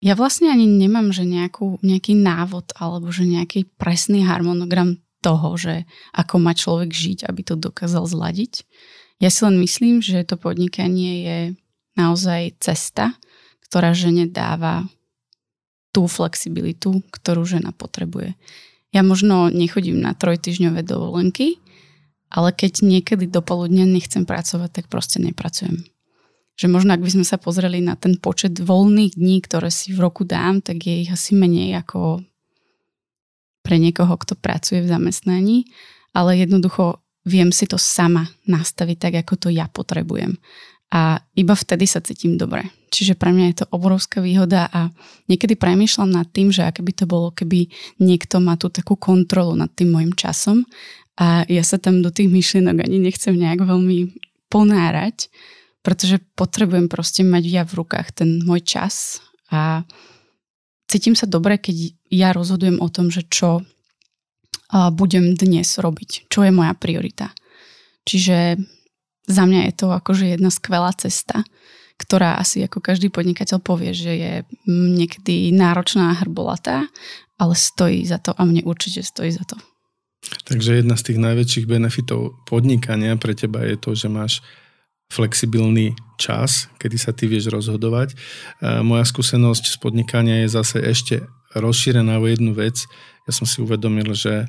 ja 0.03 0.13
vlastne 0.15 0.51
ani 0.51 0.67
nemám, 0.67 1.15
že 1.15 1.23
nejakú, 1.23 1.79
nejaký 1.79 2.19
návod 2.19 2.75
alebo 2.75 3.07
že 3.15 3.23
nejaký 3.23 3.67
presný 3.79 4.27
harmonogram 4.27 4.99
toho, 5.23 5.55
že 5.55 5.87
ako 6.15 6.35
má 6.39 6.51
človek 6.55 6.91
žiť, 6.91 7.27
aby 7.27 7.41
to 7.43 7.59
dokázal 7.59 8.07
zladiť. 8.07 8.63
Ja 9.19 9.27
si 9.27 9.43
len 9.43 9.59
myslím, 9.59 9.99
že 9.99 10.23
to 10.23 10.39
podnikanie 10.39 11.11
je 11.23 11.39
naozaj 11.99 12.59
cesta, 12.63 13.15
ktorá 13.67 13.91
žene 13.91 14.27
dáva 14.31 14.87
tú 15.89 16.05
flexibilitu, 16.05 17.01
ktorú 17.09 17.45
žena 17.45 17.73
potrebuje. 17.73 18.37
Ja 18.89 19.05
možno 19.05 19.53
nechodím 19.53 20.01
na 20.01 20.17
trojtyžňové 20.17 20.81
dovolenky, 20.81 21.61
ale 22.29 22.53
keď 22.53 22.85
niekedy 22.85 23.25
do 23.29 23.41
poludnia 23.41 23.85
nechcem 23.85 24.25
pracovať, 24.25 24.69
tak 24.81 24.85
proste 24.89 25.17
nepracujem. 25.21 25.85
Že 26.59 26.67
možno 26.69 26.93
ak 26.93 27.01
by 27.01 27.09
sme 27.09 27.25
sa 27.25 27.41
pozreli 27.41 27.81
na 27.81 27.97
ten 27.97 28.17
počet 28.21 28.57
voľných 28.57 29.17
dní, 29.17 29.41
ktoré 29.41 29.73
si 29.73 29.93
v 29.93 30.03
roku 30.05 30.25
dám, 30.25 30.61
tak 30.61 30.85
je 30.85 31.05
ich 31.05 31.09
asi 31.09 31.33
menej 31.33 31.81
ako 31.81 32.21
pre 33.65 33.81
niekoho, 33.81 34.13
kto 34.17 34.37
pracuje 34.37 34.81
v 34.81 34.91
zamestnaní, 34.91 35.69
ale 36.13 36.41
jednoducho 36.41 37.01
viem 37.25 37.53
si 37.53 37.69
to 37.69 37.77
sama 37.77 38.25
nastaviť 38.49 38.97
tak, 38.97 39.13
ako 39.25 39.33
to 39.37 39.49
ja 39.53 39.69
potrebujem. 39.69 40.37
A 40.89 41.21
iba 41.37 41.53
vtedy 41.53 41.85
sa 41.85 42.01
cítim 42.01 42.33
dobre. 42.33 42.65
Čiže 42.89 43.13
pre 43.13 43.29
mňa 43.29 43.45
je 43.53 43.57
to 43.61 43.65
obrovská 43.69 44.25
výhoda 44.25 44.65
a 44.73 44.89
niekedy 45.29 45.53
premýšľam 45.53 46.09
nad 46.09 46.25
tým, 46.33 46.49
že 46.49 46.65
aké 46.65 46.81
by 46.81 46.93
to 46.97 47.05
bolo, 47.05 47.29
keby 47.29 47.69
niekto 48.01 48.41
má 48.41 48.57
tú 48.57 48.73
takú 48.73 48.97
kontrolu 48.97 49.53
nad 49.53 49.69
tým 49.69 49.93
môjim 49.93 50.17
časom 50.17 50.65
a 51.21 51.45
ja 51.45 51.61
sa 51.61 51.77
tam 51.77 52.01
do 52.01 52.09
tých 52.09 52.33
myšlienok 52.33 52.81
ani 52.81 52.97
nechcem 52.97 53.37
nejak 53.37 53.61
veľmi 53.61 54.17
ponárať, 54.49 55.29
pretože 55.85 56.17
potrebujem 56.33 56.89
proste 56.89 57.21
mať 57.21 57.43
ja 57.45 57.61
v 57.69 57.85
rukách 57.85 58.25
ten 58.25 58.41
môj 58.41 58.65
čas 58.65 59.21
a 59.53 59.85
cítim 60.89 61.13
sa 61.13 61.29
dobre, 61.29 61.61
keď 61.61 61.93
ja 62.09 62.33
rozhodujem 62.33 62.81
o 62.81 62.89
tom, 62.89 63.13
že 63.13 63.29
čo 63.29 63.61
budem 64.73 65.37
dnes 65.37 65.77
robiť, 65.77 66.25
čo 66.33 66.41
je 66.41 66.49
moja 66.49 66.73
priorita. 66.73 67.29
Čiže 68.09 68.57
za 69.29 69.45
mňa 69.45 69.69
je 69.69 69.73
to 69.77 69.87
akože 69.93 70.25
jedna 70.25 70.49
skvelá 70.49 70.89
cesta, 70.97 71.45
ktorá 72.01 72.41
asi 72.41 72.65
ako 72.65 72.81
každý 72.81 73.13
podnikateľ 73.13 73.61
povie, 73.61 73.93
že 73.93 74.11
je 74.17 74.33
niekedy 74.67 75.53
náročná 75.53 76.11
a 76.11 76.19
hrbolatá, 76.25 76.89
ale 77.37 77.53
stojí 77.53 78.01
za 78.09 78.17
to 78.17 78.33
a 78.33 78.41
mne 78.43 78.65
určite 78.65 79.05
stojí 79.05 79.29
za 79.29 79.45
to. 79.45 79.55
Takže 80.49 80.83
jedna 80.83 80.99
z 80.99 81.05
tých 81.11 81.19
najväčších 81.21 81.65
benefitov 81.69 82.35
podnikania 82.43 83.15
pre 83.15 83.31
teba 83.37 83.63
je 83.63 83.79
to, 83.79 83.95
že 83.95 84.11
máš 84.11 84.33
flexibilný 85.09 85.95
čas, 86.19 86.67
kedy 86.77 86.97
sa 86.99 87.15
ty 87.15 87.25
vieš 87.25 87.49
rozhodovať. 87.49 88.13
Moja 88.85 89.07
skúsenosť 89.07 89.73
z 89.73 89.77
podnikania 89.81 90.43
je 90.45 90.53
zase 90.53 90.77
ešte 90.83 91.15
rozšírená 91.57 92.21
o 92.21 92.29
jednu 92.29 92.53
vec. 92.53 92.85
Ja 93.25 93.31
som 93.33 93.49
si 93.49 93.63
uvedomil, 93.63 94.13
že 94.13 94.45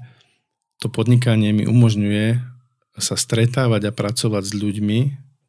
to 0.82 0.92
podnikanie 0.92 1.54
mi 1.56 1.64
umožňuje 1.64 2.59
sa 3.00 3.16
stretávať 3.18 3.90
a 3.90 3.96
pracovať 3.96 4.44
s 4.46 4.54
ľuďmi, 4.54 4.98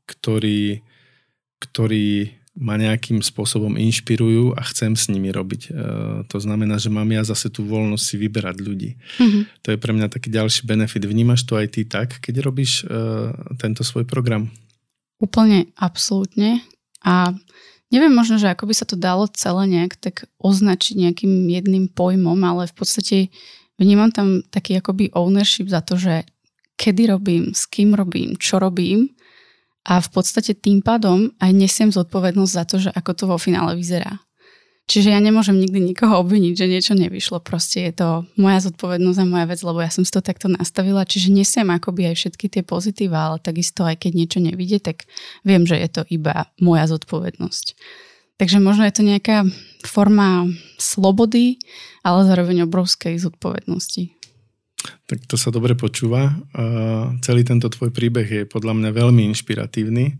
ktorí, 0.07 0.81
ktorí 1.61 2.41
ma 2.51 2.75
nejakým 2.75 3.23
spôsobom 3.23 3.79
inšpirujú 3.79 4.59
a 4.59 4.61
chcem 4.67 4.91
s 4.91 5.07
nimi 5.07 5.31
robiť. 5.31 5.61
E, 5.65 5.69
to 6.27 6.37
znamená, 6.43 6.75
že 6.75 6.91
mám 6.91 7.07
ja 7.07 7.23
zase 7.23 7.47
tú 7.47 7.63
voľnosť 7.63 8.03
si 8.03 8.15
vyberať 8.19 8.57
ľudí. 8.59 8.89
Mm-hmm. 9.23 9.43
To 9.63 9.67
je 9.71 9.77
pre 9.79 9.91
mňa 9.95 10.11
taký 10.11 10.27
ďalší 10.27 10.67
benefit. 10.67 11.07
Vnímaš 11.07 11.47
to 11.47 11.55
aj 11.55 11.67
ty 11.71 11.87
tak, 11.87 12.19
keď 12.19 12.43
robíš 12.43 12.83
e, 12.83 13.31
tento 13.55 13.87
svoj 13.87 14.03
program? 14.03 14.51
Úplne, 15.23 15.71
absolútne. 15.79 16.59
A 17.07 17.31
neviem 17.87 18.11
možno, 18.11 18.35
že 18.35 18.51
ako 18.51 18.67
by 18.67 18.73
sa 18.75 18.83
to 18.83 18.99
dalo 18.99 19.31
celé 19.31 19.63
nejak 19.71 19.95
tak 19.95 20.27
označiť 20.43 21.07
nejakým 21.07 21.31
jedným 21.47 21.87
pojmom, 21.87 22.35
ale 22.43 22.67
v 22.67 22.75
podstate 22.75 23.17
vnímam 23.79 24.11
tam 24.11 24.43
taký 24.51 24.75
akoby 24.75 25.07
ownership 25.15 25.71
za 25.71 25.79
to, 25.79 25.95
že 25.95 26.27
kedy 26.82 27.13
robím, 27.13 27.54
s 27.54 27.70
kým 27.70 27.94
robím, 27.94 28.34
čo 28.41 28.58
robím 28.58 29.13
a 29.86 30.02
v 30.02 30.10
podstate 30.10 30.58
tým 30.58 30.82
pádom 30.82 31.30
aj 31.38 31.52
nesiem 31.54 31.94
zodpovednosť 31.94 32.54
za 32.58 32.63
to, 32.65 32.76
že 32.82 32.89
ako 32.89 33.12
to 33.13 33.24
vo 33.30 33.38
finále 33.38 33.78
vyzerá. 33.78 34.17
Čiže 34.89 35.13
ja 35.13 35.22
nemôžem 35.22 35.56
nikdy 35.56 35.94
nikoho 35.94 36.20
obviniť, 36.20 36.54
že 36.58 36.67
niečo 36.67 36.94
nevyšlo. 36.98 37.39
Proste 37.39 37.86
je 37.88 37.94
to 37.96 38.10
moja 38.36 38.60
zodpovednosť 38.65 39.20
a 39.24 39.30
moja 39.30 39.46
vec, 39.48 39.62
lebo 39.63 39.80
ja 39.80 39.88
som 39.94 40.04
si 40.04 40.12
to 40.12 40.20
takto 40.26 40.52
nastavila. 40.52 41.08
Čiže 41.08 41.32
nesiem 41.32 41.70
akoby 41.72 42.12
aj 42.12 42.15
všetky 42.17 42.52
tie 42.52 42.63
pozitíva, 42.65 43.32
ale 43.32 43.38
takisto 43.39 43.88
aj 43.88 44.04
keď 44.04 44.12
niečo 44.12 44.39
nevidie, 44.44 44.84
tak 44.84 45.08
viem, 45.48 45.63
že 45.63 45.80
je 45.80 45.88
to 45.88 46.02
iba 46.12 46.50
moja 46.60 46.91
zodpovednosť. 46.91 47.78
Takže 48.36 48.58
možno 48.58 48.84
je 48.89 48.94
to 48.98 49.06
nejaká 49.06 49.38
forma 49.86 50.50
slobody, 50.82 51.62
ale 52.02 52.26
zároveň 52.28 52.65
obrovskej 52.65 53.15
zodpovednosti. 53.22 54.20
Tak 54.82 55.28
to 55.28 55.36
sa 55.38 55.54
dobre 55.54 55.78
počúva. 55.78 56.34
Celý 57.22 57.46
tento 57.46 57.70
tvoj 57.70 57.94
príbeh 57.94 58.28
je 58.28 58.44
podľa 58.50 58.74
mňa 58.80 58.89
veľmi 58.96 59.28
inšpiratívny. 59.30 60.17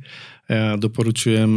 Ja 0.52 0.76
doporučujem 0.76 1.56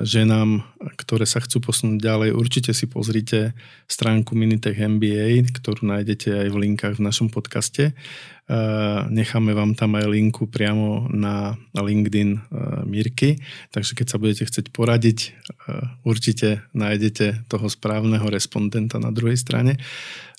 ženám, 0.00 0.64
ktoré 0.96 1.28
sa 1.28 1.44
chcú 1.44 1.60
posunúť 1.60 2.00
ďalej, 2.00 2.30
určite 2.32 2.72
si 2.72 2.88
pozrite 2.88 3.52
stránku 3.84 4.32
Minitech 4.32 4.80
MBA, 4.80 5.44
ktorú 5.52 5.84
nájdete 5.84 6.32
aj 6.32 6.48
v 6.48 6.56
linkách 6.56 6.96
v 6.96 7.04
našom 7.04 7.28
podcaste. 7.28 7.92
Necháme 9.12 9.52
vám 9.52 9.76
tam 9.76 10.00
aj 10.00 10.08
linku 10.08 10.48
priamo 10.48 11.04
na 11.12 11.60
LinkedIn 11.76 12.48
Mirky, 12.88 13.44
takže 13.76 13.92
keď 13.92 14.06
sa 14.08 14.16
budete 14.16 14.48
chcieť 14.48 14.72
poradiť, 14.72 15.18
určite 16.08 16.64
nájdete 16.72 17.44
toho 17.44 17.68
správneho 17.68 18.24
respondenta 18.32 18.96
na 18.96 19.12
druhej 19.12 19.36
strane. 19.36 19.76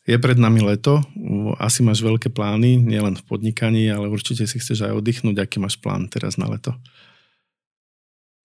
Je 0.06 0.14
pred 0.22 0.38
nami 0.38 0.62
leto, 0.62 1.02
asi 1.58 1.82
máš 1.82 2.06
veľké 2.06 2.30
plány, 2.30 2.78
nielen 2.78 3.18
v 3.18 3.26
podnikaní, 3.26 3.90
ale 3.90 4.06
určite 4.06 4.46
si 4.46 4.62
chceš 4.62 4.86
aj 4.86 5.02
oddychnúť. 5.02 5.42
Aký 5.42 5.58
máš 5.58 5.82
plán 5.82 6.06
teraz 6.14 6.38
na 6.38 6.46
leto? 6.46 6.78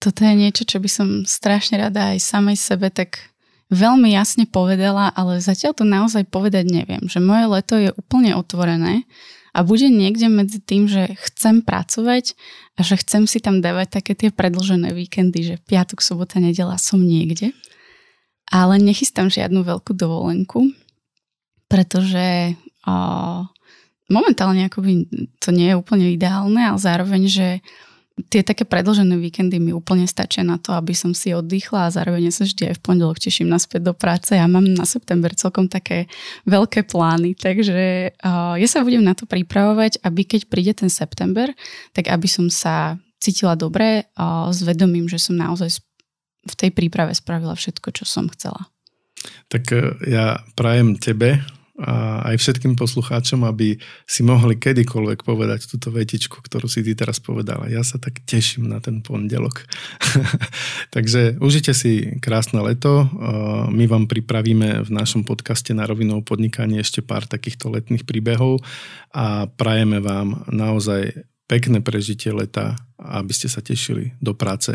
Toto 0.01 0.25
je 0.25 0.33
niečo, 0.33 0.65
čo 0.65 0.81
by 0.81 0.89
som 0.89 1.07
strašne 1.21 1.77
rada 1.77 2.17
aj 2.17 2.25
samej 2.25 2.57
sebe 2.57 2.89
tak 2.89 3.29
veľmi 3.69 4.09
jasne 4.09 4.49
povedala, 4.49 5.13
ale 5.13 5.37
zatiaľ 5.37 5.77
to 5.77 5.85
naozaj 5.85 6.25
povedať 6.25 6.65
neviem, 6.65 7.05
že 7.05 7.21
moje 7.21 7.45
leto 7.45 7.77
je 7.77 7.93
úplne 7.93 8.33
otvorené 8.33 9.05
a 9.53 9.61
bude 9.61 9.85
niekde 9.85 10.33
medzi 10.33 10.57
tým, 10.57 10.89
že 10.89 11.13
chcem 11.29 11.61
pracovať 11.61 12.33
a 12.73 12.81
že 12.81 12.97
chcem 12.97 13.29
si 13.29 13.37
tam 13.37 13.61
dávať 13.61 14.01
také 14.01 14.17
tie 14.17 14.33
predlžené 14.33 14.97
víkendy, 14.97 15.45
že 15.45 15.55
piatok, 15.69 16.01
sobota, 16.01 16.41
nedela 16.41 16.81
som 16.81 16.97
niekde. 16.97 17.53
Ale 18.49 18.81
nechystám 18.81 19.29
žiadnu 19.29 19.61
veľkú 19.61 19.93
dovolenku 19.93 20.73
pretože 21.71 22.59
o, 22.83 22.95
momentálne 24.11 24.67
akoby 24.67 25.07
to 25.39 25.55
nie 25.55 25.71
je 25.71 25.79
úplne 25.79 26.11
ideálne, 26.11 26.59
ale 26.59 26.75
zároveň, 26.75 27.31
že 27.31 27.47
tie 28.27 28.43
také 28.43 28.67
predlžené 28.67 29.15
víkendy 29.17 29.57
mi 29.57 29.71
úplne 29.71 30.03
stačia 30.05 30.43
na 30.43 30.59
to, 30.59 30.75
aby 30.75 30.91
som 30.91 31.15
si 31.15 31.31
oddychla 31.31 31.87
a 31.87 31.93
zároveň 31.95 32.29
sa 32.29 32.43
vždy 32.43 32.69
aj 32.69 32.75
v 32.77 32.83
pondelok 32.83 33.17
teším 33.17 33.47
naspäť 33.47 33.87
do 33.87 33.93
práce. 33.95 34.35
Ja 34.35 34.45
mám 34.45 34.67
na 34.67 34.83
september 34.83 35.31
celkom 35.33 35.71
také 35.71 36.11
veľké 36.45 36.85
plány, 36.91 37.39
takže 37.39 38.11
uh, 38.13 38.59
ja 38.59 38.67
sa 38.67 38.83
budem 38.83 39.01
na 39.01 39.15
to 39.15 39.25
pripravovať, 39.25 40.03
aby 40.03 40.27
keď 40.27 40.41
príde 40.51 40.73
ten 40.75 40.91
september, 40.91 41.49
tak 41.95 42.11
aby 42.11 42.27
som 42.27 42.51
sa 42.51 42.99
cítila 43.17 43.55
dobre 43.55 44.11
uh, 44.19 44.51
s 44.51 44.59
vedomím, 44.61 45.07
že 45.07 45.17
som 45.17 45.39
naozaj 45.39 45.81
v 46.45 46.55
tej 46.57 46.69
príprave 46.73 47.13
spravila 47.15 47.53
všetko, 47.53 47.89
čo 47.95 48.03
som 48.05 48.25
chcela. 48.33 48.69
Tak 49.53 49.63
e, 49.69 49.93
ja 50.09 50.41
prajem 50.57 50.97
tebe 50.97 51.45
a 51.81 52.21
aj 52.29 52.37
všetkým 52.37 52.77
poslucháčom, 52.77 53.41
aby 53.41 53.81
si 54.05 54.21
mohli 54.21 54.53
kedykoľvek 54.61 55.25
povedať 55.25 55.65
túto 55.65 55.89
vetičku, 55.89 56.37
ktorú 56.37 56.69
si 56.69 56.85
ty 56.85 56.93
teraz 56.93 57.17
povedala. 57.17 57.65
Ja 57.73 57.81
sa 57.81 57.97
tak 57.97 58.21
teším 58.21 58.69
na 58.69 58.77
ten 58.77 59.01
pondelok. 59.01 59.65
Takže 60.95 61.41
užite 61.41 61.73
si 61.73 62.21
krásne 62.21 62.61
leto. 62.61 63.09
My 63.73 63.89
vám 63.89 64.05
pripravíme 64.05 64.85
v 64.85 64.89
našom 64.93 65.25
podcaste 65.25 65.73
na 65.73 65.89
rovinu 65.89 66.21
podnikanie 66.21 66.85
ešte 66.85 67.01
pár 67.01 67.25
takýchto 67.25 67.73
letných 67.73 68.05
príbehov 68.05 68.61
a 69.09 69.49
prajeme 69.49 69.97
vám 69.97 70.45
naozaj 70.53 71.25
pekné 71.49 71.81
prežitie 71.81 72.29
leta, 72.29 72.77
aby 73.01 73.33
ste 73.33 73.49
sa 73.49 73.59
tešili 73.59 74.13
do 74.21 74.37
práce. 74.37 74.71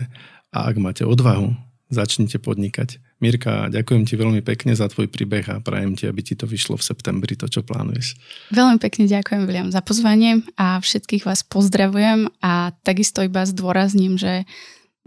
A 0.50 0.66
ak 0.68 0.76
máte 0.82 1.06
odvahu, 1.06 1.54
začnite 1.88 2.42
podnikať. 2.42 2.98
Mirka, 3.16 3.72
ďakujem 3.72 4.04
ti 4.04 4.12
veľmi 4.12 4.44
pekne 4.44 4.76
za 4.76 4.92
tvoj 4.92 5.08
príbeh 5.08 5.48
a 5.48 5.64
prajem 5.64 5.96
ti, 5.96 6.04
aby 6.04 6.20
ti 6.20 6.36
to 6.36 6.44
vyšlo 6.44 6.76
v 6.76 6.84
septembri, 6.84 7.32
to, 7.32 7.48
čo 7.48 7.64
plánuješ. 7.64 8.12
Veľmi 8.52 8.76
pekne 8.76 9.08
ďakujem, 9.08 9.48
William, 9.48 9.72
za 9.72 9.80
pozvanie 9.80 10.44
a 10.60 10.76
všetkých 10.76 11.24
vás 11.24 11.40
pozdravujem 11.40 12.28
a 12.44 12.76
takisto 12.84 13.24
iba 13.24 13.48
zdôrazním, 13.48 14.20
že 14.20 14.44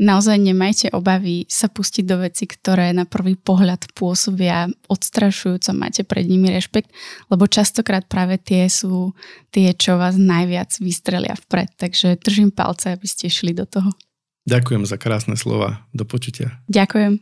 naozaj 0.01 0.41
nemajte 0.41 0.87
obavy 0.89 1.45
sa 1.51 1.69
pustiť 1.69 2.07
do 2.07 2.25
veci, 2.25 2.49
ktoré 2.49 2.95
na 2.97 3.05
prvý 3.05 3.37
pohľad 3.37 3.93
pôsobia 3.93 4.71
odstrašujúco, 4.89 5.69
máte 5.77 6.01
pred 6.01 6.25
nimi 6.25 6.49
rešpekt, 6.49 6.89
lebo 7.29 7.45
častokrát 7.45 8.07
práve 8.09 8.41
tie 8.41 8.65
sú 8.71 9.13
tie, 9.53 9.75
čo 9.77 10.01
vás 10.01 10.17
najviac 10.17 10.71
vystrelia 10.81 11.37
vpred. 11.45 11.77
Takže 11.77 12.17
držím 12.25 12.49
palce, 12.49 12.89
aby 12.95 13.05
ste 13.05 13.29
šli 13.29 13.53
do 13.53 13.69
toho. 13.69 13.93
Ďakujem 14.49 14.81
za 14.89 14.97
krásne 14.97 15.37
slova. 15.37 15.85
Do 15.93 16.09
počutia. 16.09 16.57
Ďakujem. 16.65 17.21